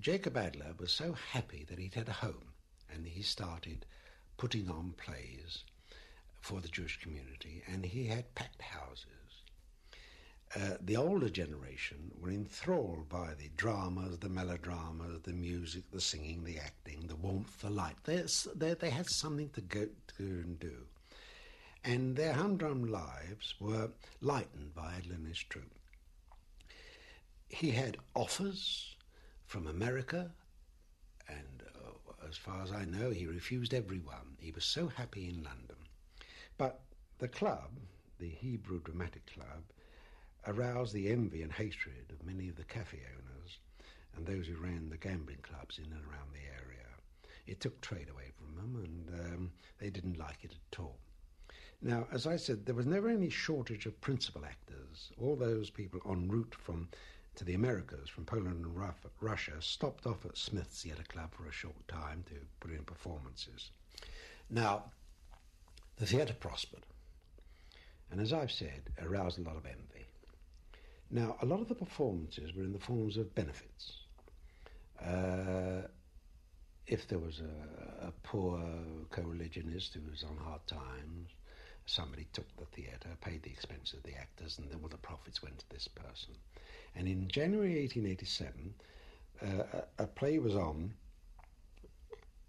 Jacob 0.00 0.36
Adler 0.36 0.74
was 0.78 0.90
so 0.90 1.12
happy 1.12 1.64
that 1.68 1.78
he'd 1.78 1.94
had 1.94 2.08
a 2.08 2.12
home, 2.12 2.52
and 2.92 3.06
he 3.06 3.22
started 3.22 3.86
putting 4.36 4.68
on 4.68 4.94
plays 4.96 5.62
for 6.40 6.60
the 6.60 6.68
Jewish 6.68 7.00
community, 7.00 7.62
and 7.66 7.84
he 7.86 8.06
had 8.06 8.34
packed 8.34 8.60
houses. 8.60 9.06
Uh, 10.56 10.76
the 10.82 10.96
older 10.96 11.28
generation 11.28 12.12
were 12.20 12.30
enthralled 12.30 13.08
by 13.08 13.34
the 13.34 13.50
dramas, 13.56 14.18
the 14.18 14.28
melodramas, 14.28 15.20
the 15.22 15.32
music, 15.32 15.82
the 15.90 16.00
singing, 16.00 16.44
the 16.44 16.58
acting, 16.58 17.04
the 17.08 17.16
warmth, 17.16 17.60
the 17.60 17.70
light. 17.70 17.96
They, 18.04 18.24
they 18.74 18.90
had 18.90 19.08
something 19.08 19.50
to 19.50 19.60
go 19.60 19.88
to 20.16 20.22
and 20.22 20.60
do. 20.60 20.76
And 21.82 22.14
their 22.14 22.32
humdrum 22.34 22.84
lives 22.84 23.54
were 23.58 23.90
lightened 24.20 24.74
by 24.76 24.94
Adler 24.96 25.16
and 25.16 25.34
troupe. 25.48 25.74
He 27.48 27.72
had 27.72 27.98
offers 28.14 28.94
from 29.46 29.66
America, 29.66 30.30
and 31.28 31.62
uh, 31.84 32.26
as 32.28 32.36
far 32.36 32.62
as 32.62 32.70
I 32.70 32.84
know, 32.84 33.10
he 33.10 33.26
refused 33.26 33.74
everyone. 33.74 34.36
He 34.38 34.52
was 34.52 34.64
so 34.64 34.86
happy 34.86 35.28
in 35.28 35.42
London. 35.42 35.76
But 36.56 36.80
the 37.18 37.28
club, 37.28 37.70
the 38.18 38.28
Hebrew 38.28 38.80
Dramatic 38.80 39.26
Club, 39.26 39.64
aroused 40.46 40.92
the 40.92 41.10
envy 41.10 41.42
and 41.42 41.52
hatred 41.52 42.10
of 42.10 42.26
many 42.26 42.48
of 42.48 42.56
the 42.56 42.64
cafe 42.64 43.00
owners 43.16 43.58
and 44.16 44.26
those 44.26 44.46
who 44.46 44.56
ran 44.56 44.88
the 44.88 44.96
gambling 44.96 45.38
clubs 45.42 45.78
in 45.78 45.84
and 45.84 46.04
around 46.04 46.32
the 46.32 46.62
area. 46.62 46.86
It 47.46 47.60
took 47.60 47.80
trade 47.80 48.08
away 48.08 48.30
from 48.36 48.54
them, 48.54 48.82
and 48.84 49.20
um, 49.20 49.52
they 49.78 49.90
didn't 49.90 50.18
like 50.18 50.44
it 50.44 50.54
at 50.72 50.78
all. 50.78 50.98
Now, 51.82 52.06
as 52.12 52.26
I 52.26 52.36
said, 52.36 52.64
there 52.64 52.74
was 52.74 52.86
never 52.86 53.08
any 53.08 53.28
shortage 53.28 53.86
of 53.86 54.00
principal 54.00 54.44
actors. 54.44 55.10
All 55.20 55.36
those 55.36 55.68
people 55.68 56.00
en 56.08 56.28
route 56.28 56.54
from 56.54 56.88
to 57.34 57.44
the 57.44 57.54
Americas, 57.54 58.08
from 58.08 58.24
Poland 58.24 58.64
and 58.64 59.08
Russia, 59.20 59.60
stopped 59.60 60.06
off 60.06 60.24
at 60.24 60.38
Smith's 60.38 60.82
Theatre 60.82 61.02
Club 61.08 61.34
for 61.34 61.46
a 61.46 61.52
short 61.52 61.86
time 61.88 62.24
to 62.28 62.34
put 62.60 62.70
in 62.70 62.84
performances. 62.84 63.70
Now, 64.48 64.84
the 65.96 66.06
theatre 66.06 66.34
prospered, 66.34 66.86
and 68.10 68.20
as 68.20 68.32
I've 68.32 68.52
said, 68.52 68.90
aroused 69.02 69.38
a 69.38 69.42
lot 69.42 69.56
of 69.56 69.66
envy. 69.66 70.06
Now, 71.14 71.36
a 71.40 71.46
lot 71.46 71.60
of 71.60 71.68
the 71.68 71.76
performances 71.76 72.56
were 72.56 72.64
in 72.64 72.72
the 72.72 72.80
forms 72.80 73.16
of 73.16 73.32
benefits. 73.36 73.98
Uh, 75.00 75.82
if 76.88 77.06
there 77.06 77.20
was 77.20 77.40
a, 77.40 78.08
a 78.08 78.12
poor 78.24 78.60
co-religionist 79.10 79.94
who 79.94 80.00
was 80.10 80.24
on 80.24 80.36
hard 80.36 80.66
times, 80.66 81.30
somebody 81.86 82.26
took 82.32 82.48
the 82.56 82.64
theatre, 82.64 83.10
paid 83.20 83.44
the 83.44 83.50
expense 83.50 83.92
of 83.92 84.02
the 84.02 84.16
actors, 84.16 84.58
and 84.58 84.68
then 84.68 84.80
all 84.82 84.88
the 84.88 84.96
profits 84.96 85.40
went 85.40 85.56
to 85.60 85.70
this 85.70 85.86
person. 85.86 86.34
And 86.96 87.06
in 87.06 87.28
January 87.28 87.78
1887, 87.82 88.74
uh, 89.40 89.82
a, 89.98 90.02
a, 90.02 90.06
play 90.08 90.40
was 90.40 90.56
on, 90.56 90.94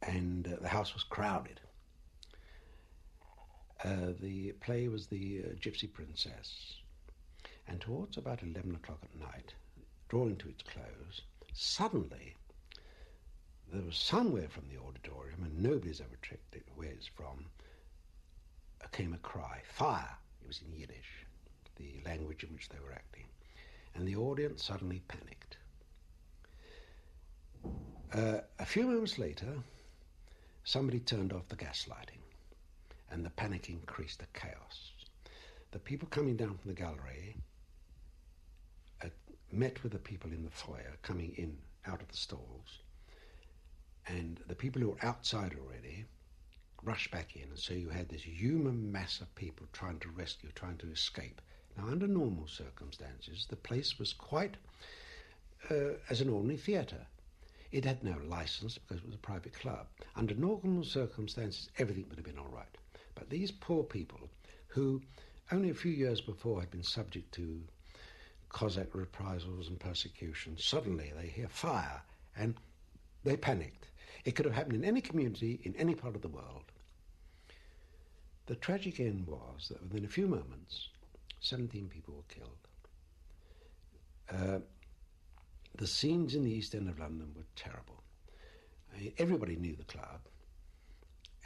and 0.01 0.47
uh, 0.47 0.55
the 0.59 0.69
house 0.69 0.95
was 0.95 1.03
crowded. 1.03 1.59
Uh, 3.83 4.13
the 4.19 4.53
play 4.53 4.87
was 4.87 5.05
The 5.05 5.43
Gypsy 5.61 5.91
Princess. 5.93 6.77
And 7.67 7.81
towards 7.81 8.17
about 8.17 8.43
11 8.43 8.75
o'clock 8.75 8.99
at 9.03 9.19
night, 9.19 9.53
drawing 10.09 10.37
to 10.37 10.49
its 10.49 10.63
close, 10.63 11.21
suddenly 11.53 12.35
there 13.71 13.81
was 13.83 13.97
somewhere 13.97 14.47
from 14.47 14.69
the 14.69 14.79
auditorium, 14.79 15.43
and 15.43 15.61
nobody's 15.61 15.99
ever 15.99 16.17
checked 16.21 16.55
it 16.55 16.65
where 16.75 16.89
it's 16.89 17.07
from, 17.07 17.45
came 18.95 19.13
a 19.13 19.17
cry, 19.17 19.61
fire! 19.65 20.17
It 20.41 20.47
was 20.47 20.61
in 20.65 20.73
Yiddish, 20.73 21.25
the 21.75 21.99
language 22.05 22.45
in 22.45 22.53
which 22.53 22.69
they 22.69 22.79
were 22.79 22.93
acting. 22.93 23.25
And 23.93 24.07
the 24.07 24.15
audience 24.15 24.63
suddenly 24.63 25.01
panicked. 25.09 25.57
Uh, 28.13 28.39
a 28.57 28.65
few 28.65 28.83
moments 28.87 29.17
later, 29.17 29.53
somebody 30.63 31.01
turned 31.01 31.33
off 31.33 31.49
the 31.49 31.57
gas 31.57 31.89
lighting, 31.89 32.21
and 33.11 33.25
the 33.25 33.31
panic 33.31 33.67
increased, 33.67 34.19
the 34.19 34.27
chaos. 34.33 34.93
The 35.71 35.79
people 35.79 36.07
coming 36.07 36.37
down 36.37 36.57
from 36.57 36.69
the 36.69 36.81
gallery 36.81 37.35
met 39.55 39.81
with 39.83 39.91
the 39.91 39.99
people 39.99 40.31
in 40.31 40.43
the 40.43 40.49
foyer 40.49 40.97
coming 41.01 41.33
in 41.35 41.57
out 41.87 42.01
of 42.01 42.07
the 42.07 42.17
stalls, 42.17 42.79
and 44.07 44.39
the 44.47 44.55
people 44.55 44.81
who 44.81 44.89
were 44.89 45.05
outside 45.05 45.55
already 45.55 46.05
rushed 46.83 47.11
back 47.11 47.35
in, 47.35 47.43
and 47.43 47.59
so 47.59 47.73
you 47.73 47.89
had 47.89 48.09
this 48.09 48.21
human 48.21 48.91
mass 48.91 49.21
of 49.21 49.33
people 49.35 49.65
trying 49.73 49.99
to 49.99 50.09
rescue, 50.09 50.49
trying 50.53 50.77
to 50.77 50.91
escape. 50.91 51.41
Now, 51.77 51.87
under 51.87 52.07
normal 52.07 52.47
circumstances, 52.47 53.47
the 53.49 53.55
place 53.55 53.97
was 53.97 54.13
quite 54.13 54.55
uh, 55.69 55.95
as 56.09 56.21
an 56.21 56.29
ordinary 56.29 56.57
theatre. 56.57 57.07
It 57.71 57.85
had 57.85 58.03
no 58.03 58.17
license 58.27 58.77
because 58.77 59.03
it 59.03 59.05
was 59.05 59.15
a 59.15 59.19
private 59.19 59.53
club. 59.53 59.87
Under 60.15 60.35
normal 60.35 60.83
circumstances, 60.83 61.69
everything 61.77 62.05
would 62.07 62.17
have 62.17 62.25
been 62.25 62.37
all 62.37 62.53
right. 62.53 62.77
But 63.15 63.29
these 63.29 63.51
poor 63.51 63.83
people, 63.83 64.29
who 64.67 65.01
only 65.51 65.69
a 65.69 65.73
few 65.73 65.91
years 65.91 66.21
before 66.21 66.59
had 66.59 66.71
been 66.71 66.83
subject 66.83 67.33
to 67.33 67.61
Cossack 68.49 68.93
reprisals 68.93 69.67
and 69.67 69.79
persecution, 69.79 70.57
suddenly 70.57 71.11
they 71.19 71.27
hear 71.27 71.47
fire 71.47 72.01
and 72.37 72.55
they 73.23 73.35
panicked. 73.35 73.87
It 74.23 74.35
could 74.35 74.45
have 74.45 74.55
happened 74.55 74.75
in 74.75 74.85
any 74.85 75.01
community 75.01 75.59
in 75.63 75.75
any 75.75 75.95
part 75.95 76.15
of 76.15 76.21
the 76.21 76.27
world. 76.27 76.71
The 78.47 78.55
tragic 78.55 78.99
end 78.99 79.27
was 79.27 79.69
that 79.69 79.81
within 79.81 80.05
a 80.05 80.09
few 80.09 80.27
moments, 80.27 80.89
17 81.39 81.89
people 81.89 82.15
were 82.15 82.35
killed. 82.35 82.57
Uh, 84.31 84.59
the 85.77 85.87
scenes 85.87 86.35
in 86.35 86.43
the 86.43 86.51
East 86.51 86.73
End 86.73 86.89
of 86.89 86.99
London 86.99 87.33
were 87.35 87.45
terrible. 87.55 88.01
I 88.93 88.99
mean, 88.99 89.13
everybody 89.17 89.55
knew 89.55 89.75
the 89.75 89.83
club, 89.83 90.21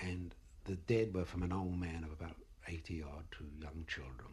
and 0.01 0.35
the 0.65 0.75
dead 0.75 1.13
were 1.13 1.25
from 1.25 1.43
an 1.43 1.51
old 1.51 1.77
man 1.77 2.03
of 2.03 2.11
about 2.11 2.35
80 2.67 3.03
odd 3.03 3.25
to 3.31 3.45
young 3.59 3.85
children. 3.87 4.29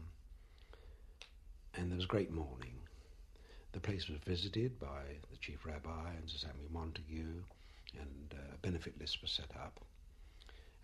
And 1.76 1.90
there 1.90 1.96
was 1.96 2.06
great 2.06 2.30
mourning. 2.30 2.74
The 3.72 3.80
place 3.80 4.08
was 4.08 4.18
visited 4.24 4.80
by 4.80 5.02
the 5.30 5.36
chief 5.36 5.66
rabbi 5.66 6.10
and 6.18 6.28
Sir 6.28 6.48
Samuel 6.48 6.70
Montagu, 6.72 7.42
and 8.00 8.34
uh, 8.34 8.54
a 8.54 8.58
benefit 8.58 8.98
list 8.98 9.20
was 9.20 9.30
set 9.30 9.50
up. 9.54 9.78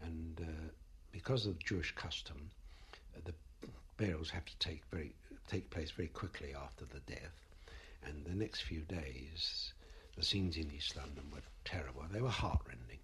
And 0.02 0.38
uh, 0.40 0.68
because 1.10 1.46
of 1.46 1.58
Jewish 1.58 1.94
custom, 1.94 2.50
uh, 3.16 3.20
the 3.24 3.32
burials 3.96 4.30
have 4.30 4.44
to 4.44 4.58
take 4.58 4.82
very 4.90 5.14
take 5.48 5.70
place 5.70 5.90
very 5.90 6.08
quickly 6.08 6.54
after 6.54 6.84
the 6.84 7.00
death, 7.06 7.32
and 8.04 8.24
the 8.24 8.34
next 8.34 8.60
few 8.62 8.80
days, 8.80 9.72
the 10.16 10.22
scenes 10.22 10.56
in 10.56 10.70
East 10.70 10.96
London 10.96 11.24
were 11.32 11.40
terrible. 11.64 12.02
They 12.12 12.20
were 12.20 12.28
heartrending. 12.28 12.98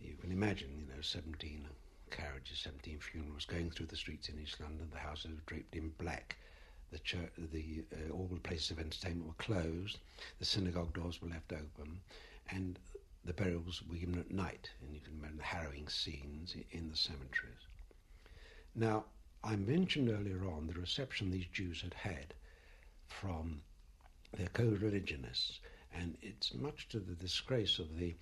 You 0.00 0.14
can 0.20 0.32
imagine, 0.32 0.68
you 0.78 0.94
know, 0.94 1.00
seventeen 1.00 1.66
carriages, 2.10 2.58
seventeen 2.58 2.98
funerals 2.98 3.46
going 3.46 3.70
through 3.70 3.86
the 3.86 3.96
streets 3.96 4.28
in 4.28 4.38
East 4.38 4.60
London. 4.60 4.88
The 4.92 4.98
houses 4.98 5.30
were 5.30 5.42
draped 5.46 5.74
in 5.74 5.90
black. 5.98 6.36
The 6.90 6.98
church, 7.00 7.32
the 7.36 7.84
uh, 7.92 8.12
all 8.12 8.28
the 8.32 8.40
places 8.40 8.70
of 8.70 8.78
entertainment 8.78 9.26
were 9.26 9.34
closed. 9.34 9.98
The 10.38 10.44
synagogue 10.44 10.94
doors 10.94 11.20
were 11.20 11.28
left 11.28 11.52
open, 11.52 12.00
and 12.50 12.78
the 13.24 13.32
burials 13.32 13.82
were 13.88 13.96
given 13.96 14.18
at 14.18 14.30
night, 14.30 14.70
and 14.80 14.94
you 14.94 15.00
can 15.00 15.14
imagine 15.18 15.38
the 15.38 15.42
harrowing 15.42 15.88
scenes 15.88 16.54
in 16.70 16.90
the 16.90 16.96
cemeteries. 16.96 17.66
Now, 18.74 19.06
I 19.42 19.56
mentioned 19.56 20.10
earlier 20.10 20.44
on 20.46 20.66
the 20.66 20.74
reception 20.80 21.30
these 21.30 21.46
Jews 21.46 21.80
had 21.82 21.94
had 21.94 22.34
from 23.06 23.62
their 24.36 24.48
co-religionists, 24.48 25.60
and 25.92 26.16
it's 26.22 26.54
much 26.54 26.88
to 26.88 27.00
the 27.00 27.14
disgrace 27.14 27.78
of 27.78 27.98
the 27.98 28.14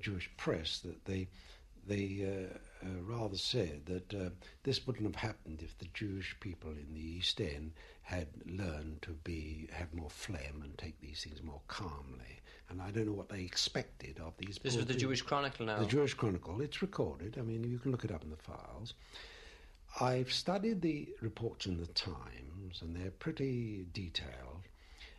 Jewish 0.00 0.30
press 0.36 0.80
that 0.80 1.04
they 1.04 1.28
they 1.84 2.24
uh, 2.24 2.86
uh, 2.86 3.02
rather 3.02 3.36
said 3.36 3.86
that 3.86 4.14
uh, 4.14 4.30
this 4.62 4.86
wouldn't 4.86 5.04
have 5.04 5.30
happened 5.30 5.62
if 5.62 5.76
the 5.78 5.88
Jewish 5.94 6.36
people 6.38 6.70
in 6.70 6.94
the 6.94 7.00
East 7.00 7.40
End 7.40 7.72
had 8.02 8.28
learned 8.46 9.00
to 9.02 9.10
be 9.24 9.68
have 9.72 9.92
more 9.94 10.10
phlegm 10.10 10.60
and 10.62 10.76
take 10.76 11.00
these 11.00 11.22
things 11.24 11.42
more 11.42 11.60
calmly. 11.68 12.40
And 12.68 12.80
I 12.80 12.90
don't 12.90 13.06
know 13.06 13.12
what 13.12 13.28
they 13.28 13.42
expected 13.42 14.18
of 14.18 14.34
these. 14.38 14.58
People. 14.58 14.70
This 14.70 14.76
was 14.76 14.86
the 14.86 14.94
people. 14.94 15.08
Jewish 15.08 15.22
Chronicle 15.22 15.66
now. 15.66 15.78
The 15.78 15.86
Jewish 15.86 16.14
Chronicle. 16.14 16.60
It's 16.60 16.82
recorded. 16.82 17.36
I 17.38 17.42
mean, 17.42 17.64
you 17.64 17.78
can 17.78 17.90
look 17.90 18.04
it 18.04 18.12
up 18.12 18.22
in 18.24 18.30
the 18.30 18.36
files. 18.36 18.94
I've 20.00 20.32
studied 20.32 20.80
the 20.80 21.08
reports 21.20 21.66
in 21.66 21.76
the 21.76 21.86
Times, 21.86 22.80
and 22.80 22.96
they're 22.96 23.10
pretty 23.10 23.86
detailed, 23.92 24.62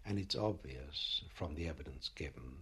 and 0.05 0.17
it's 0.17 0.36
obvious 0.36 1.21
from 1.31 1.53
the 1.53 1.67
evidence 1.67 2.09
given. 2.09 2.57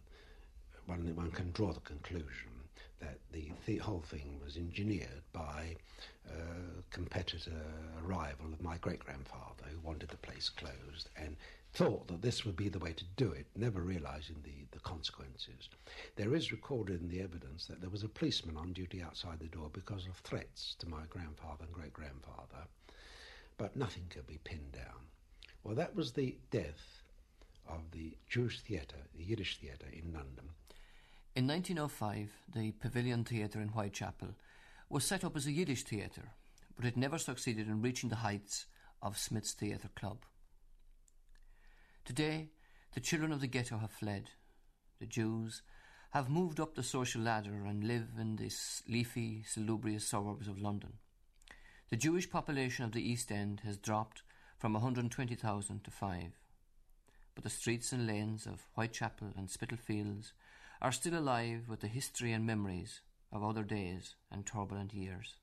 One, 0.88 1.15
one 1.15 1.32
can 1.32 1.51
draw 1.51 1.72
the 1.72 1.80
conclusion 1.80 2.61
that 3.02 3.18
the, 3.32 3.52
the 3.66 3.78
whole 3.78 4.02
thing 4.02 4.39
was 4.43 4.58
engineered 4.58 5.22
by 5.34 5.76
a 6.30 6.82
competitor 6.91 7.52
rival 8.04 8.47
of 8.54 8.62
my 8.62 8.78
great 8.78 8.99
grandfather 8.99 9.66
who 9.70 9.80
wanted 9.80 10.10
the 10.10 10.18
place 10.18 10.49
closed 10.49 11.10
and 11.18 11.36
thought 11.74 12.08
that 12.08 12.22
this 12.22 12.45
would 12.45 12.56
be 12.56 12.70
the 12.70 12.80
way 12.80 12.93
to 12.93 13.06
do 13.16 13.32
it, 13.32 13.47
never 13.56 13.82
realizing 13.82 14.36
the, 14.43 14.66
the 14.72 14.80
consequences. 14.80 15.70
There 16.16 16.36
is 16.36 16.52
recorded 16.52 17.02
in 17.02 17.08
the 17.08 17.22
evidence 17.22 17.66
that 17.68 17.80
there 17.82 17.89
was 17.89 18.04
a 18.04 18.10
policeman 18.10 18.58
on 18.58 18.74
duty 18.74 19.02
outside 19.02 19.39
the 19.39 19.47
door 19.47 19.70
because 19.72 20.06
of 20.06 20.18
threats 20.18 20.76
to 20.80 20.89
my 20.89 21.04
grandfather 21.10 21.64
and 21.66 21.74
great 21.74 21.93
grandfather, 21.93 22.68
but 23.58 23.76
nothing 23.76 24.04
could 24.10 24.28
be 24.28 24.39
pinned 24.43 24.74
down. 24.74 25.08
Well, 25.64 25.76
that 25.76 25.95
was 25.95 26.12
the 26.12 26.36
death 26.49 27.02
of 27.70 27.80
the 27.91 28.18
Jewish 28.28 28.60
theatre, 28.62 29.04
the 29.16 29.24
Yiddish 29.24 29.60
theatre 29.60 29.88
in 29.93 30.14
London. 30.14 30.49
In 31.34 31.48
1905, 31.48 32.30
the 32.54 32.74
Pavilion 32.74 33.24
Theatre 33.24 33.62
in 33.62 33.70
Whitechapel 33.70 34.36
was 34.90 35.06
set 35.06 35.24
up 35.24 35.38
as 35.38 35.46
a 35.48 35.52
Yiddish 35.54 35.84
theatre, 35.84 36.34
but 36.76 36.84
it 36.84 36.98
never 36.98 37.18
succeeded 37.18 37.70
in 37.70 37.82
reaching 37.82 38.10
the 38.10 38.18
heights 38.18 38.66
of 39.02 39.18
Smith's 39.18 39.54
Theatre 39.54 39.90
Club. 39.96 40.26
Today, 42.04 42.50
the 42.94 43.00
children 43.00 43.32
of 43.32 43.40
the 43.40 43.48
ghetto 43.48 43.78
have 43.78 43.92
fled. 43.92 44.32
The 45.00 45.06
Jews 45.06 45.62
have 46.10 46.30
moved 46.30 46.60
up 46.60 46.76
the 46.76 46.84
social 46.84 47.22
ladder 47.22 47.64
and 47.66 47.86
live 47.86 48.10
in 48.20 48.36
the 48.36 48.54
leafy, 48.90 49.46
salubrious 49.48 50.06
suburbs 50.06 50.50
of 50.50 50.60
London. 50.62 50.96
The 51.92 51.96
Jewish 51.96 52.30
population 52.30 52.84
of 52.84 52.92
the 52.92 53.10
East 53.10 53.32
End 53.32 53.62
has 53.64 53.78
dropped 53.78 54.24
from 54.58 54.74
120,000 54.74 55.84
to 55.86 55.92
5. 55.92 56.42
But 57.36 57.46
the 57.46 57.50
streets 57.50 57.94
and 57.94 58.06
lanes 58.06 58.46
of 58.46 58.66
Whitechapel 58.76 59.32
and 59.38 59.50
Spitalfields 59.50 60.34
are 60.82 60.92
still 60.92 61.18
alive 61.18 61.66
with 61.68 61.82
the 61.82 61.88
history 61.88 62.34
and 62.34 62.46
memories 62.46 63.02
of 63.32 63.44
other 63.44 63.64
days 63.64 64.16
and 64.32 64.46
turbulent 64.46 64.94
years. 64.94 65.36